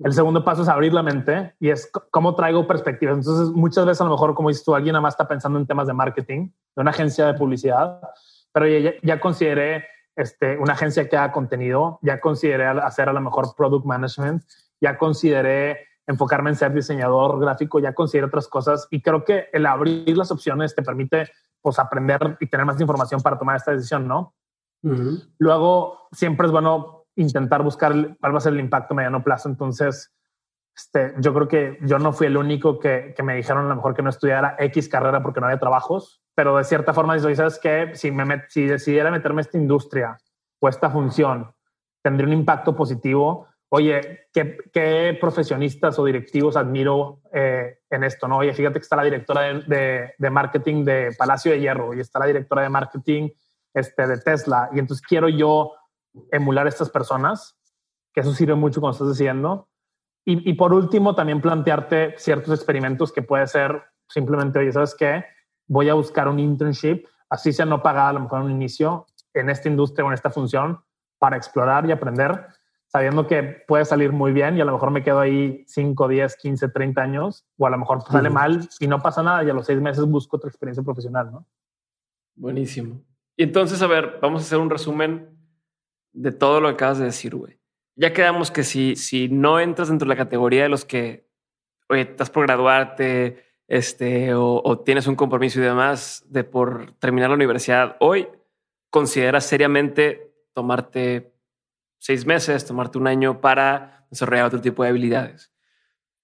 [0.00, 3.16] El segundo paso es abrir la mente y es cómo traigo perspectivas.
[3.16, 5.66] Entonces, muchas veces a lo mejor, como dices tú, alguien nada más está pensando en
[5.66, 8.00] temas de marketing, de una agencia de publicidad,
[8.58, 13.20] pero ya, ya consideré este, una agencia que haga contenido, ya consideré hacer a lo
[13.20, 14.42] mejor product management,
[14.80, 19.64] ya consideré enfocarme en ser diseñador gráfico, ya consideré otras cosas y creo que el
[19.64, 24.08] abrir las opciones te permite pues aprender y tener más información para tomar esta decisión,
[24.08, 24.34] ¿no?
[24.82, 25.28] Uh -huh.
[25.38, 29.48] Luego, siempre es bueno intentar buscar cuál va a ser el impacto a mediano plazo.
[29.48, 30.12] Entonces,
[30.76, 33.76] este, yo creo que yo no fui el único que, que, me dijeron a lo
[33.76, 37.36] mejor que no estudiara X carrera porque no había trabajos, pero de cierta forma dices,
[37.36, 37.90] ¿sabes qué?
[37.94, 40.16] Si, me met, si decidiera meterme a esta industria
[40.60, 41.52] o esta función,
[42.00, 43.48] tendría un impacto positivo.
[43.70, 48.28] Oye, ¿qué, qué profesionistas o directivos admiro eh, en esto?
[48.28, 48.36] ¿no?
[48.36, 52.26] Oye, fíjate que está la directora de, marketing de Palacio de Hierro y está la
[52.26, 53.30] directora de marketing
[53.74, 54.70] este, de Tesla.
[54.72, 55.72] Y entonces quiero yo
[56.30, 57.58] emular a estas personas,
[58.14, 59.68] que eso sirve mucho cuando estás decidiendo.
[60.24, 65.24] Y, y, por último, también plantearte ciertos experimentos que puede ser simplemente, oye, ¿sabes qué?
[65.68, 69.06] Voy a buscar un internship, así sea no pagada a lo mejor en un inicio,
[69.34, 70.80] en esta industria o en esta función,
[71.18, 72.46] para explorar y aprender,
[72.86, 76.36] sabiendo que puede salir muy bien y a lo mejor me quedo ahí 5, 10,
[76.36, 79.54] 15, 30 años, o a lo mejor sale mal y no pasa nada y a
[79.54, 81.46] los seis meses busco otra experiencia profesional, ¿no?
[82.34, 83.02] Buenísimo.
[83.36, 85.38] Y entonces, a ver, vamos a hacer un resumen
[86.12, 87.60] de todo lo que acabas de decir, güey.
[87.94, 91.28] Ya quedamos que si, si no entras dentro de la categoría de los que,
[91.88, 97.36] oye, estás por graduarte, este, o, tienes un compromiso y demás de por terminar la
[97.36, 98.26] universidad hoy,
[98.90, 101.34] consideras seriamente tomarte
[101.98, 105.52] seis meses, tomarte un año para desarrollar otro tipo de habilidades.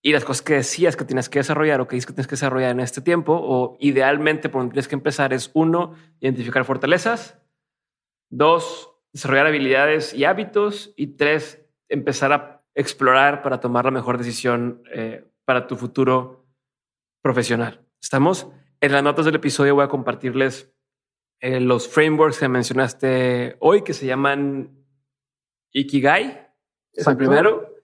[0.00, 2.32] Y las cosas que decías que tienes que desarrollar o que dices que tienes que
[2.32, 7.38] desarrollar en este tiempo, o idealmente por donde tienes que empezar, es uno, identificar fortalezas,
[8.30, 14.82] dos, desarrollar habilidades y hábitos, y tres, empezar a explorar para tomar la mejor decisión
[14.92, 16.43] eh, para tu futuro
[17.24, 17.80] profesional.
[18.02, 18.48] ¿Estamos?
[18.82, 20.70] En las notas del episodio voy a compartirles
[21.40, 24.76] eh, los frameworks que mencionaste hoy, que se llaman
[25.72, 26.50] Ikigai,
[26.92, 27.82] es el primero.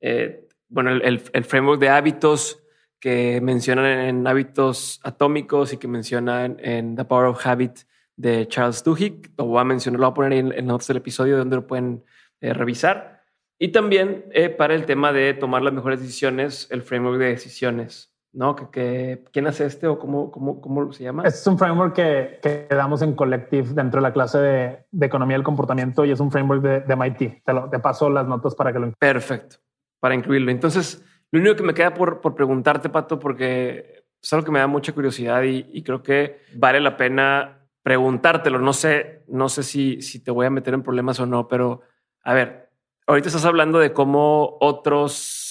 [0.00, 2.62] Eh, bueno, el, el, framework de hábitos
[3.00, 7.80] que mencionan en, hábitos atómicos y que mencionan en The Power of Habit
[8.14, 9.32] de Charles Duhigg.
[9.36, 11.66] Lo voy a mencionar, lo voy a poner en, en notas del episodio donde lo
[11.66, 12.04] pueden
[12.40, 13.24] eh, revisar.
[13.58, 18.54] Y también para el tema de tomar las mejores decisiones, el framework de decisiones ¿no?
[18.70, 21.24] Que, ¿Quién hace este o cómo, cómo, cómo se llama?
[21.24, 25.36] es un framework que, que, damos en Collective dentro de la clase de, de, Economía
[25.36, 27.44] del Comportamiento y es un framework de, de MIT.
[27.44, 29.56] Te, lo, te, paso las notas para que lo Perfecto,
[30.00, 30.50] para incluirlo.
[30.50, 34.58] Entonces, lo único que me queda por, por preguntarte, Pato, porque es algo que me
[34.58, 38.58] da mucha curiosidad y, y, creo que vale la pena preguntártelo.
[38.58, 41.80] No sé, no sé si, si te voy a meter en problemas o no, pero
[42.22, 42.70] a ver,
[43.06, 45.47] ahorita estás hablando de cómo otros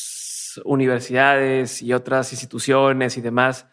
[0.66, 3.68] universidades y otras instituciones y demás,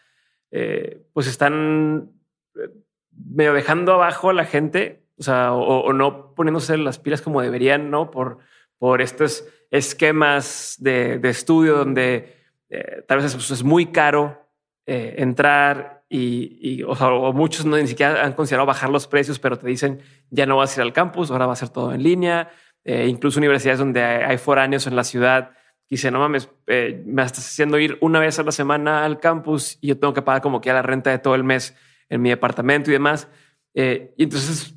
[0.51, 2.11] eh, pues están
[2.55, 2.69] eh,
[3.11, 7.89] medio dejando abajo a la gente, o sea, o, no poniéndose las pilas como deberían,
[7.89, 8.09] ¿no?
[8.11, 8.39] Por,
[8.77, 12.37] por estos esquemas de, estudio donde
[12.69, 14.41] eh, tal vez es, muy caro
[14.85, 19.39] entrar y, y o, sea, o, muchos no ni siquiera han considerado bajar los precios,
[19.39, 21.93] pero te dicen ya no vas a ir al campus, ahora va a ser todo
[21.93, 22.49] en línea.
[22.85, 25.51] incluso universidades donde hay, hay foráneos en la ciudad
[25.89, 29.77] dice, no mames, eh, me estás haciendo ir una vez a la semana al campus
[29.81, 31.75] y yo tengo que pagar como que a la renta de todo el mes
[32.09, 33.27] en mi departamento y demás.
[33.73, 34.75] Eh, y entonces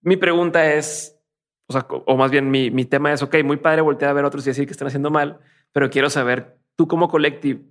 [0.00, 1.18] mi pregunta es,
[1.66, 4.24] o, sea, o más bien mi, mi, tema es, ok, muy padre voltear a ver
[4.24, 5.40] a otros y decir que están haciendo mal,
[5.72, 7.62] pero quiero saber, tú como collective,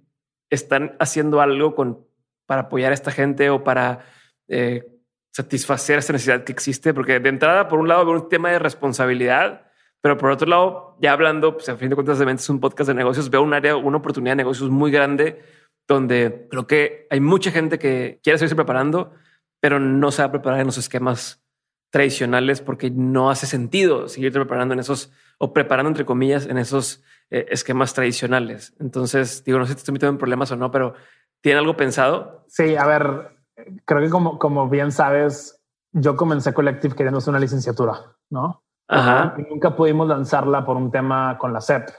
[0.49, 2.05] ¿están haciendo algo con,
[2.45, 4.05] para apoyar a esta gente o para
[4.47, 4.85] eh,
[5.31, 6.93] satisfacer esta necesidad que existe?
[6.93, 9.70] Porque de entrada, por un lado, veo un tema de responsabilidad,
[10.01, 12.87] pero por otro lado, ya hablando, pues a fin de cuentas, de es un podcast
[12.87, 15.41] de negocios, veo un área, una oportunidad de negocios muy grande
[15.87, 19.13] donde creo que hay mucha gente que quiere seguirse preparando,
[19.59, 21.43] pero no se va a preparar en los esquemas
[21.91, 27.03] tradicionales porque no hace sentido seguirte preparando en esos o preparando entre comillas en esos
[27.29, 28.73] eh, esquemas tradicionales.
[28.79, 30.93] Entonces, digo, no sé si te estoy metiendo en problemas o no, pero
[31.41, 32.45] ¿tiene algo pensado?
[32.47, 33.37] Sí, a ver,
[33.85, 35.61] creo que como, como bien sabes,
[35.91, 38.63] yo comencé Collective queriendo hacer una licenciatura, ¿no?
[38.91, 39.35] Ajá.
[39.37, 41.89] Y nunca pudimos lanzarla por un tema con la SEP.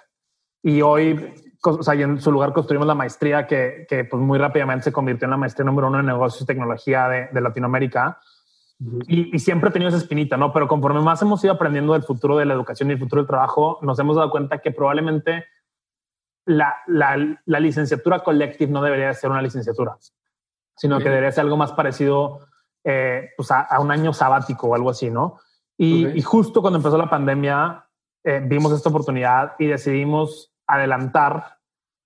[0.62, 4.84] Y hoy, o sea, en su lugar construimos la maestría que, que pues muy rápidamente
[4.84, 8.20] se convirtió en la maestría número uno en negocios y tecnología de, de Latinoamérica.
[8.78, 9.04] Uh -huh.
[9.08, 10.52] y, y, siempre he tenido esa espinita, ¿no?
[10.52, 13.28] Pero conforme más hemos ido aprendiendo del futuro de la educación y el futuro del
[13.28, 15.46] trabajo, nos hemos dado cuenta que probablemente
[16.44, 19.96] la, la, la licenciatura collective no debería ser una licenciatura,
[20.76, 22.40] sino que debería ser algo más parecido
[22.84, 25.38] eh, pues a, a, un año sabático o algo así, ¿no?
[25.82, 26.18] Y, okay.
[26.18, 27.88] y justo cuando empezó la pandemia,
[28.22, 31.58] eh, vimos esta oportunidad y decidimos adelantar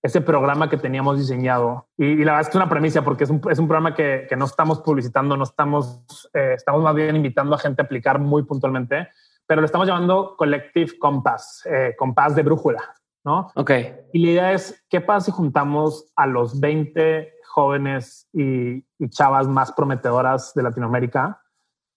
[0.02, 1.86] ese programa que teníamos diseñado.
[1.98, 3.94] Y, y, la verdad es que es una premisa porque es un, es un programa
[3.94, 7.84] que, que, no estamos publicitando, no estamos, eh, estamos más bien invitando a gente a
[7.84, 9.08] aplicar muy puntualmente,
[9.46, 12.82] pero lo estamos llamando Collective Compass, eh, compás de brújula,
[13.26, 13.50] ¿no?
[13.56, 13.72] Ok.
[14.14, 19.46] Y la idea es, ¿qué pasa si juntamos a los 20 jóvenes y, y chavas
[19.48, 21.42] más prometedoras de Latinoamérica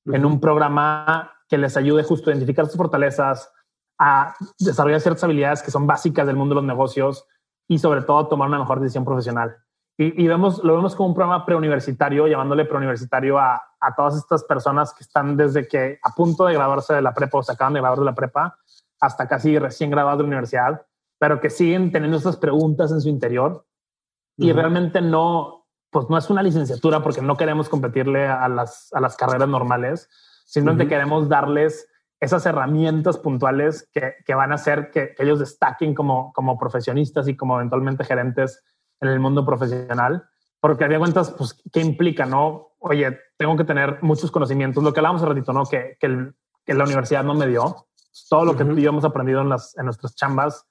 [0.05, 0.15] uh -huh.
[0.15, 3.51] en un programa que les ayude justo a identificar sus fortalezas,
[3.99, 7.25] a desarrollar ciertas habilidades que son básicas del mundo de los negocios
[7.67, 9.57] y sobre todo a tomar una mejor decisión profesional.
[9.97, 14.43] Y, y vemos, lo vemos como un programa preuniversitario, llamándole preuniversitario a, a todas estas
[14.43, 17.73] personas que están desde que a punto de graduarse de la prepa o se acaban
[17.73, 18.57] de graduar de la prepa
[19.01, 20.85] hasta casi recién graduados de la universidad,
[21.17, 24.45] pero que siguen teniendo estas preguntas en su interior uh -huh.
[24.45, 28.99] y realmente no, pues no es una licenciatura porque no queremos competirle a las, a
[28.99, 30.09] las carreras normales,
[30.49, 30.89] Simplemente uh -huh.
[30.89, 31.87] queremos darles
[32.19, 37.27] esas herramientas puntuales que, que van a hacer que, que, ellos destaquen como, como profesionistas
[37.27, 38.63] y como eventualmente gerentes
[38.99, 40.27] en el mundo profesional.
[40.59, 42.25] Porque había cuentas, pues, ¿qué implica?
[42.25, 44.83] No, oye, tengo que tener muchos conocimientos.
[44.83, 45.65] Lo que hablábamos hace ratito, ¿no?
[45.65, 46.33] Que, que, el,
[46.65, 47.85] que la universidad no me dio.
[48.27, 48.57] Todo lo uh -huh.
[48.57, 50.65] que tú y yo hemos aprendido en, las, en nuestras chambas,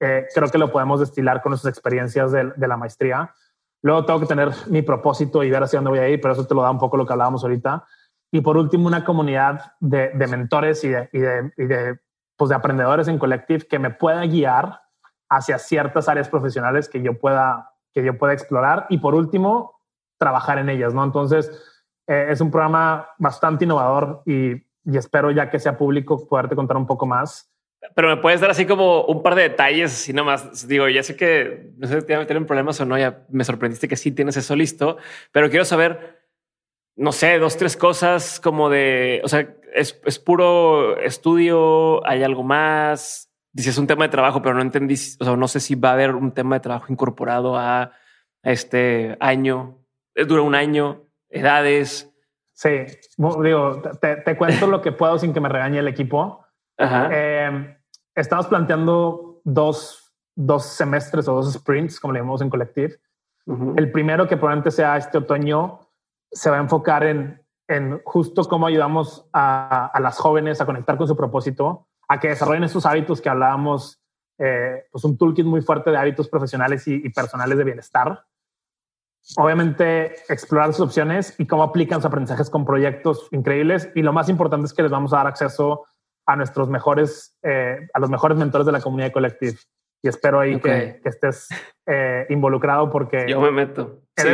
[0.00, 3.34] eh, creo que lo podemos destilar con nuestras experiencias de, de la maestría.
[3.82, 6.46] Luego tengo que tener mi propósito y ver hacia dónde voy a ir, pero eso
[6.46, 7.84] te lo da un poco lo que hablábamos ahorita
[8.32, 11.20] Y por último, una comunidad de, mentores y de, y
[11.64, 12.00] de,
[12.36, 14.80] pues de aprendedores en Collective que me pueda guiar
[15.28, 18.86] hacia ciertas áreas profesionales que yo pueda, que yo pueda explorar.
[18.88, 19.80] Y por último,
[20.18, 21.04] trabajar en ellas, ¿no?
[21.04, 21.50] Entonces,
[22.06, 24.52] eh, es un programa bastante innovador y,
[24.84, 27.52] y espero ya que sea público poderte contar un poco más.
[27.94, 30.66] Pero me puedes dar así como un par de detalles, así nomás.
[30.68, 32.96] Digo, ya sé que no sé si tienen problemas o no.
[32.96, 34.98] Ya me sorprendiste que sí tienes eso listo,
[35.32, 36.21] pero quiero saber,
[36.96, 42.42] no sé, dos, tres cosas como de, o sea, es, es puro estudio, hay algo
[42.42, 43.30] más.
[43.54, 45.94] Dices un tema de trabajo, pero no entendí, o sea, no sé si va a
[45.94, 47.92] haber un tema de trabajo incorporado a, a
[48.50, 49.78] este año.
[50.14, 52.10] Dura un año, edades.
[52.54, 52.70] Sí,
[53.42, 56.44] digo, te, te cuento lo que puedo sin que me regañe el equipo.
[56.78, 57.76] Eh,
[58.14, 62.96] estamos planteando dos, dos, semestres o dos sprints, como le llamamos en Collective.
[63.76, 65.80] El primero, que probablemente sea este otoño,
[66.32, 70.96] se va a enfocar en, en justo cómo ayudamos a, a, las jóvenes a conectar
[70.96, 74.02] con su propósito, a que desarrollen esos hábitos que hablábamos,
[74.38, 78.24] eh, pues un toolkit muy fuerte de hábitos profesionales y, personales de bienestar
[79.36, 83.88] obviamente explorar sus opciones y cómo aplican sus aprendizajes con proyectos increíbles.
[83.94, 85.86] Y lo más importante es que les vamos a dar acceso
[86.26, 89.58] a nuestros mejores, eh, a los mejores mentores de la comunidad Collective.
[90.02, 91.48] Y espero ahí que, estés
[91.86, 93.24] eh, involucrado porque...
[93.28, 94.00] Yo me meto.
[94.16, 94.26] Sí,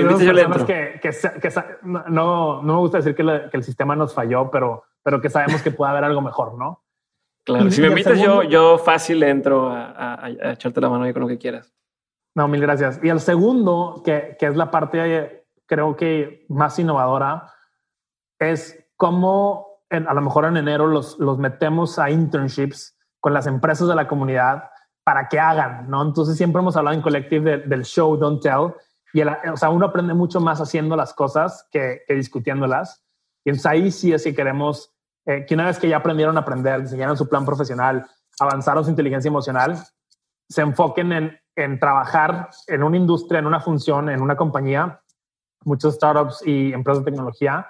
[0.67, 1.51] que, que, que,
[1.85, 5.71] no, no me gusta decir que, el sistema nos falló, pero, pero que sabemos que
[5.71, 6.83] puede haber algo mejor, ¿no?
[7.45, 11.23] Claro, si me invitas yo, yo fácil entro a, a, echarte la mano ahí con
[11.23, 11.73] lo que quieras.
[12.35, 13.01] No, mil gracias.
[13.03, 17.53] Y el segundo, que, que es la parte creo que más innovadora,
[18.39, 23.89] es cómo a lo mejor en enero los, los metemos a internships con las empresas
[23.89, 24.71] de la comunidad
[25.09, 26.03] para que hagan, ¿no?
[26.03, 28.75] Entonces siempre hemos hablado en Collective del show, don't tell.
[29.15, 33.03] Y o sea, uno aprende mucho más haciendo las cosas que, que discutiéndolas.
[33.43, 34.93] Y entonces ahí sí es que queremos
[35.25, 38.07] eh, que una vez que ya aprendieron a aprender, diseñaron su plan profesional,
[38.39, 39.83] avanzaron su inteligencia emocional,
[40.47, 45.01] se enfoquen en, en trabajar en una industria, en una función, en una compañía,
[45.65, 47.67] muchos startups y empresas de tecnología,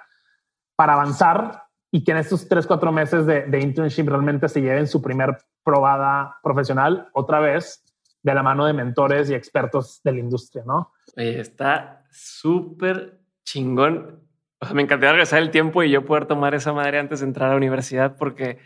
[0.75, 4.87] para avanzar y que en estos tres, cuatro meses de, de, internship realmente se lleven
[4.87, 5.37] su primer
[5.69, 7.83] probada profesional otra vez
[8.23, 10.91] de la mano de mentores y expertos de la industria, ¿no?
[11.15, 14.19] está súper chingón.
[14.59, 17.27] O sea, me encantaría regresar el tiempo y yo poder tomar esa madre antes de
[17.27, 18.57] entrar a la universidad porque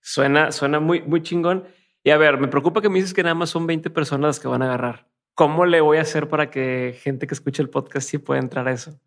[0.00, 1.64] suena, suena muy, muy chingón.
[2.04, 4.40] Y a ver, me preocupa que me dices que nada más son 20 personas las
[4.40, 5.08] que van a agarrar.
[5.34, 8.68] ¿Cómo le voy a hacer para que gente que escuche el podcast sí pueda entrar
[8.68, 9.00] a eso?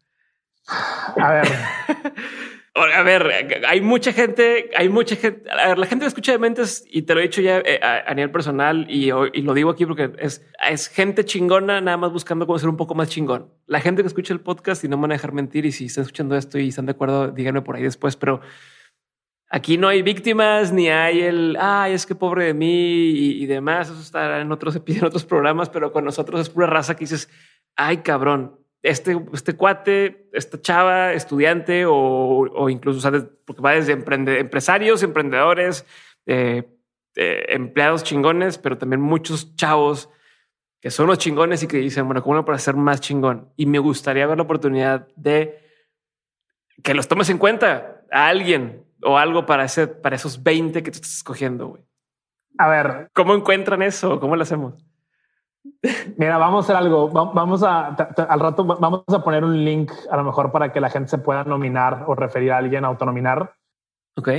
[1.22, 1.48] A ver,
[2.78, 6.40] A ver, hay mucha gente, hay mucha gente, a ver, la gente que escucha de
[6.40, 9.86] mentes, y te lo he dicho ya eh, a, nivel personal, y, lo digo aquí
[9.86, 13.50] porque es, gente chingona, nada más buscando cómo ser un poco más chingón.
[13.66, 15.86] La gente que escucha el podcast, y no me van a dejar mentir, y si
[15.86, 18.42] están escuchando esto y están de acuerdo, díganme por ahí después, pero
[19.50, 23.90] aquí no hay víctimas, ni hay el, ay, es que pobre de mí y, demás,
[23.90, 27.30] eso está en otros, en otros programas, pero con nosotros es pura raza que dices,
[27.78, 33.12] ay, cabrón, este, este cuate, esta chava, estudiante o, incluso,
[33.44, 35.86] porque va desde empresarios, emprendedores,
[36.28, 36.70] eh,
[37.16, 40.10] eh, empleados chingones, pero también muchos chavos
[40.80, 43.52] que son los chingones y que dicen, bueno, ¿cómo para ser más chingón?
[43.56, 45.60] Y me gustaría ver la oportunidad de
[46.84, 50.92] que los tomes en cuenta a alguien o algo para, ese, para esos 20 que
[50.92, 51.84] tú estás escogiendo, güey.
[52.60, 53.08] A ver.
[53.14, 54.20] ¿Cómo encuentran eso?
[54.20, 54.76] ¿Cómo lo hacemos?
[56.18, 57.10] Mira, vamos a hacer algo.
[57.10, 60.90] Vamos a, al rato vamos a poner un link a lo mejor para que la
[60.90, 63.54] gente se pueda nominar o referir a alguien a autonominar.
[64.18, 64.30] Ok.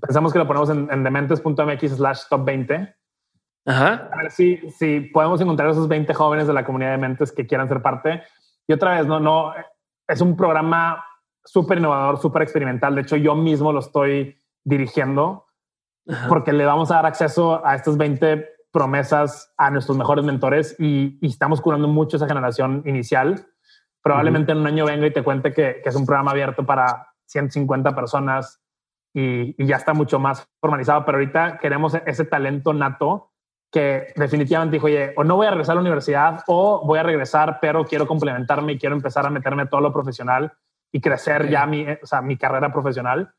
[0.00, 2.94] Pensamos que lo ponemos en, dementes.mx slash top 20.
[3.66, 4.08] Ajá.
[4.12, 7.46] A ver si, si podemos encontrar esos 20 jóvenes de la comunidad de mentes que
[7.46, 8.22] quieran ser parte.
[8.66, 9.52] Y otra vez, no, no,
[10.08, 11.04] es un programa
[11.44, 12.94] súper innovador, súper experimental.
[12.94, 15.46] De hecho, yo mismo lo estoy dirigiendo
[16.28, 21.18] porque le vamos a dar acceso a estos 20 promesas a nuestros mejores mentores y,
[21.26, 23.46] estamos curando mucho esa generación inicial.
[24.02, 27.94] Probablemente en un año venga y te cuente que, es un programa abierto para 150
[27.94, 28.60] personas
[29.12, 33.30] y, ya está mucho más formalizado, pero ahorita queremos ese talento nato
[33.72, 37.04] que definitivamente dijo, oye, o no voy a regresar a la universidad o voy a
[37.04, 40.52] regresar, pero quiero complementarme y quiero empezar a meterme todo lo profesional
[40.92, 43.32] y crecer ya mi, o sea, mi carrera profesional.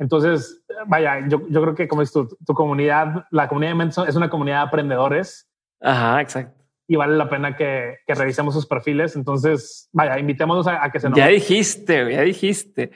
[0.00, 4.06] Entonces, vaya, yo, yo creo que como es tu, tu comunidad, la comunidad de Menso
[4.06, 5.46] es una comunidad de aprendedores.
[5.78, 6.58] Ajá, exacto.
[6.88, 9.14] Y vale la pena que, que revisemos sus perfiles.
[9.14, 11.18] Entonces, vaya, invitémonos a, que se nos...
[11.18, 12.92] Ya dijiste, ya dijiste.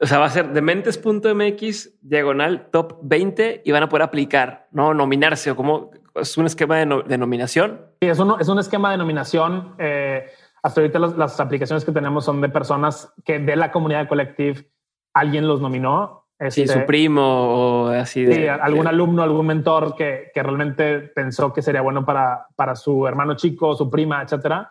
[0.00, 4.94] O sea, va a ser dementes.mx diagonal top 20 y van a poder aplicar, no
[4.94, 7.82] nominarse o como es un esquema de, nominación.
[8.00, 9.74] Sí, es un, es un esquema de nominación.
[9.78, 10.24] Eh,
[10.62, 14.08] hasta ahorita las, las, aplicaciones que tenemos son de personas que de la comunidad de
[14.08, 14.73] Collective
[15.14, 16.26] alguien los nominó.
[16.50, 18.34] sí, su este, primo o así de.
[18.34, 23.06] Sí, algún alumno, algún mentor que, que, realmente pensó que sería bueno para, para su
[23.06, 24.70] hermano chico, su prima, etcétera.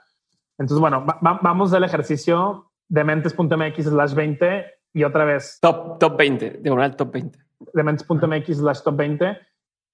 [0.58, 5.58] Entonces, bueno, vamos al ejercicio de mentes.mx slash 20 y otra vez.
[5.62, 7.40] Top, top 20, diagonal top 20.
[7.74, 9.38] Dementes.mx slash top 20.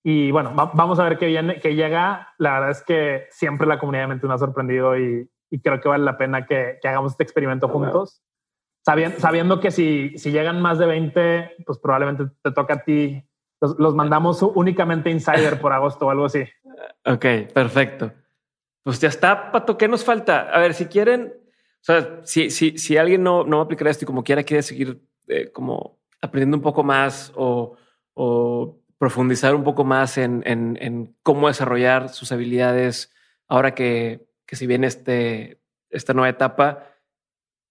[0.03, 2.33] Y bueno, vamos a ver qué, viene, qué llega.
[2.37, 5.79] La verdad es que siempre la comunidad de Mentes me ha sorprendido y, y creo
[5.79, 8.21] que vale la pena que, que hagamos este experimento juntos.
[8.86, 13.23] Sabiendo, sabiendo, que si, si llegan más de 20, pues probablemente te toca a ti.
[13.61, 16.43] Los, mandamos únicamente insider por agosto o algo así.
[17.05, 18.13] Ok, perfecto.
[18.84, 19.77] Pues ya está, Pato.
[19.77, 20.49] ¿Qué nos falta?
[20.49, 23.89] A ver, si quieren, o sea, si, si, si alguien no, no va a aplicar
[23.89, 27.75] esto y como quiera quiere seguir eh, como aprendiendo un poco más o,
[28.13, 33.13] o profundizar un poco más en, en, en, cómo desarrollar sus habilidades
[33.47, 36.88] ahora que, que si viene este, esta nueva etapa,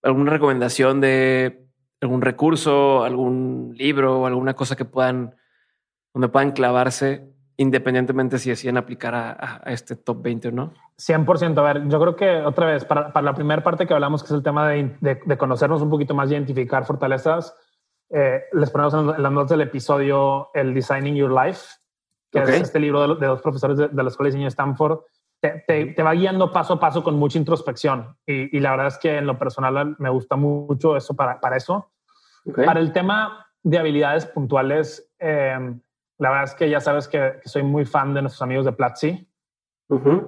[0.02, 1.66] alguna recomendación de
[2.00, 5.34] algún recurso, algún libro o alguna cosa que puedan,
[6.12, 7.28] donde puedan clavarse
[7.58, 10.72] independientemente si deciden aplicar a, este top 20 o no?
[10.96, 11.58] 100%.
[11.58, 14.32] A ver, yo creo que otra vez, para, la primera parte que hablamos, que es
[14.32, 17.54] el tema de, conocernos un poquito más, identificar fortalezas,
[18.10, 21.66] eh, les ponemos en, las notas del episodio el Designing Your Life,
[22.30, 25.00] que es este libro de, dos profesores de, la Escuela de Diseño de Stanford.
[25.40, 29.26] Te, va guiando paso a paso con mucha introspección y, la verdad es que en
[29.26, 31.92] lo personal me gusta mucho eso para, para eso.
[32.56, 35.56] Para el tema de habilidades puntuales, eh,
[36.18, 39.28] la verdad es que ya sabes que, soy muy fan de nuestros amigos de Platzi.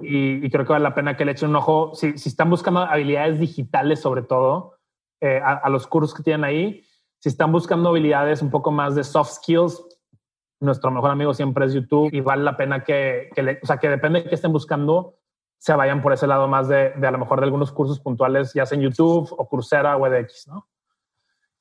[0.02, 1.94] y, creo que vale la pena que le echen un ojo.
[1.94, 4.78] Si, si están buscando habilidades digitales, sobre todo,
[5.20, 6.82] eh, a, los cursos que tienen ahí,
[7.18, 9.84] si están buscando habilidades un poco más de soft skills,
[10.60, 13.88] nuestro mejor amigo siempre es YouTube y vale la pena que, que o sea, que
[13.88, 15.16] depende de qué estén buscando,
[15.58, 18.52] se vayan por ese lado más de, de, a lo mejor de algunos cursos puntuales,
[18.54, 20.68] ya sea en YouTube o Coursera o edX, ¿no?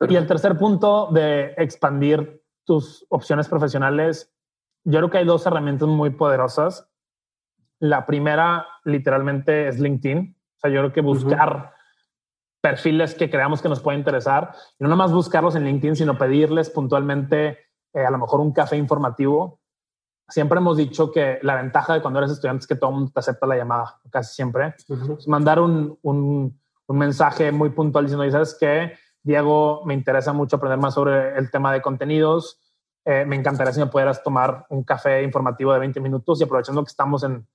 [0.07, 4.33] Y el tercer punto de expandir tus opciones profesionales,
[4.85, 6.89] yo creo que hay dos herramientas muy poderosas.
[7.79, 10.37] La primera, literalmente, es LinkedIn.
[10.55, 11.73] O sea, yo creo que buscar
[12.61, 16.69] perfiles que creamos que nos pueden interesar, y no nomás buscarlos en LinkedIn, sino pedirles
[16.69, 19.59] puntualmente eh, a lo mejor un café informativo.
[20.27, 23.11] Siempre hemos dicho que la ventaja de cuando eres estudiante es que todo el mundo
[23.13, 24.75] te acepta la llamada, casi siempre.
[25.25, 28.93] Mandar un, un, un, mensaje muy puntual diciendo, ¿sabes qué?
[29.23, 32.59] Diego, me interesa mucho aprender más sobre el tema de contenidos.
[33.05, 36.83] Eh, me encantaría si me pudieras tomar un café informativo de 20 minutos y aprovechando
[36.83, 37.47] que estamos en,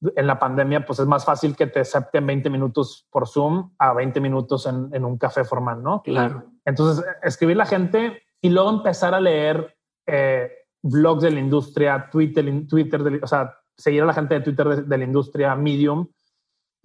[0.00, 3.92] en la pandemia, pues es más fácil que te acepten 20 minutos por Zoom a
[3.94, 6.02] 20 minutos en, en un café formal, ¿no?
[6.02, 6.44] Claro.
[6.64, 9.75] Entonces, escribir la gente y luego empezar a leer
[10.06, 10.50] eh,
[10.82, 14.82] blogs de la industria, Twitter, Twitter o sea, seguir a la gente de Twitter de,
[14.82, 16.08] de la industria, Medium,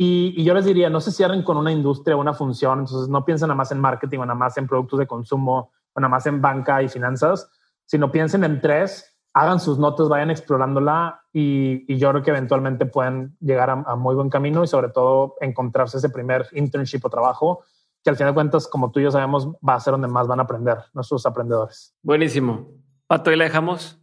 [0.04, 3.24] y, yo les diría, no se cierren con una industria o una función, entonces no
[3.24, 6.26] piensen nada más en marketing o nada más en productos de consumo o nada más
[6.26, 7.48] en banca y finanzas,
[7.86, 13.38] sino piensen en tres, hagan sus notas, vayan explorándola y, yo creo que eventualmente pueden
[13.40, 17.64] llegar a, muy buen camino y sobre todo encontrarse ese primer internship o trabajo
[18.04, 20.28] que al final de cuentas, como tú y yo sabemos, va a ser donde más
[20.28, 21.94] van a aprender nuestros aprendedores.
[22.02, 22.81] Buenísimo.
[23.12, 24.00] Pato, ahí la dejamos.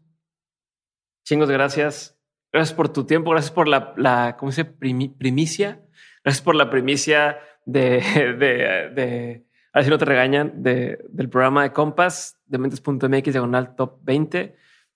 [1.25, 2.21] Chingos, gracias.
[2.53, 5.81] Gracias por tu tiempo, gracias por la, la ¿cómo se primicia
[6.23, 8.03] Gracias por la primicia de,
[8.95, 13.77] de, a ver si no te regañan, de, del programa de Compass, de mentes.mx, diagonal
[13.77, 14.55] top 20.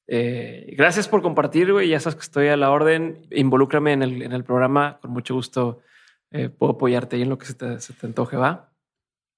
[0.09, 1.89] Eh, gracias por compartir, güey.
[1.89, 3.27] Ya sabes que estoy a la orden.
[3.31, 4.99] Involúcrame en el, en el programa.
[5.01, 5.81] Con mucho gusto
[6.31, 8.72] eh, puedo apoyarte ahí en lo que se te, se te antoje, ¿va?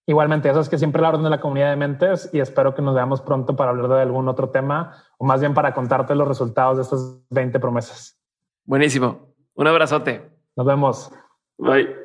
[0.07, 2.83] Igualmente, eso es que siempre la orden de la comunidad de mentes y espero que
[2.83, 6.29] nos veamos pronto para hablar de algún otro tema o más bien para contarte los
[6.29, 8.21] resultados de estas 20 promesas.
[8.65, 9.35] Buenísimo.
[9.55, 10.31] Un abrazote.
[10.57, 11.11] Nos vemos.
[11.57, 12.04] Bye.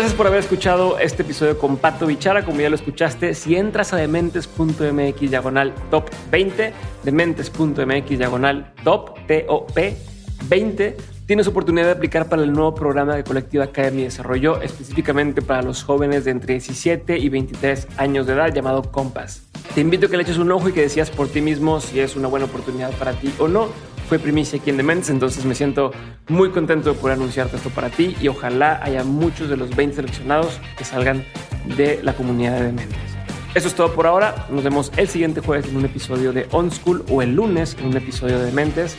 [0.00, 2.42] Gracias por haber escuchado este episodio con Pato Bichara.
[2.42, 6.72] Como ya lo escuchaste, si entras a dementes.mx diagonal top 20,
[7.04, 9.96] dementes.mx diagonal top, T-O-P
[10.48, 10.96] 20,
[11.26, 15.82] tienes oportunidad de aplicar para el nuevo programa que Colectiva Academy desarrolló específicamente para los
[15.82, 19.42] jóvenes de entre 17 y 23 años de edad llamado Compass.
[19.74, 22.00] Te invito a que le eches un ojo y que decías por ti mismo si
[22.00, 23.68] es una buena oportunidad para ti o no.
[24.10, 25.92] Fue primicia aquí en Dementes, entonces me siento
[26.26, 29.94] muy contento de poder anunciarte esto para ti y ojalá haya muchos de los 20
[29.94, 31.24] seleccionados que salgan
[31.76, 32.98] de la comunidad de Dementes.
[33.54, 34.48] Eso es todo por ahora.
[34.50, 37.86] Nos vemos el siguiente jueves en un episodio de On School o el lunes en
[37.86, 38.96] un episodio de Dementes.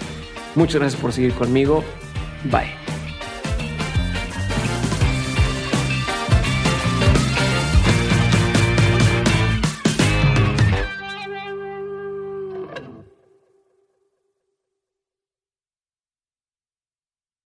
[0.56, 1.84] Muchas gracias por seguir conmigo.
[2.46, 3.01] Bye.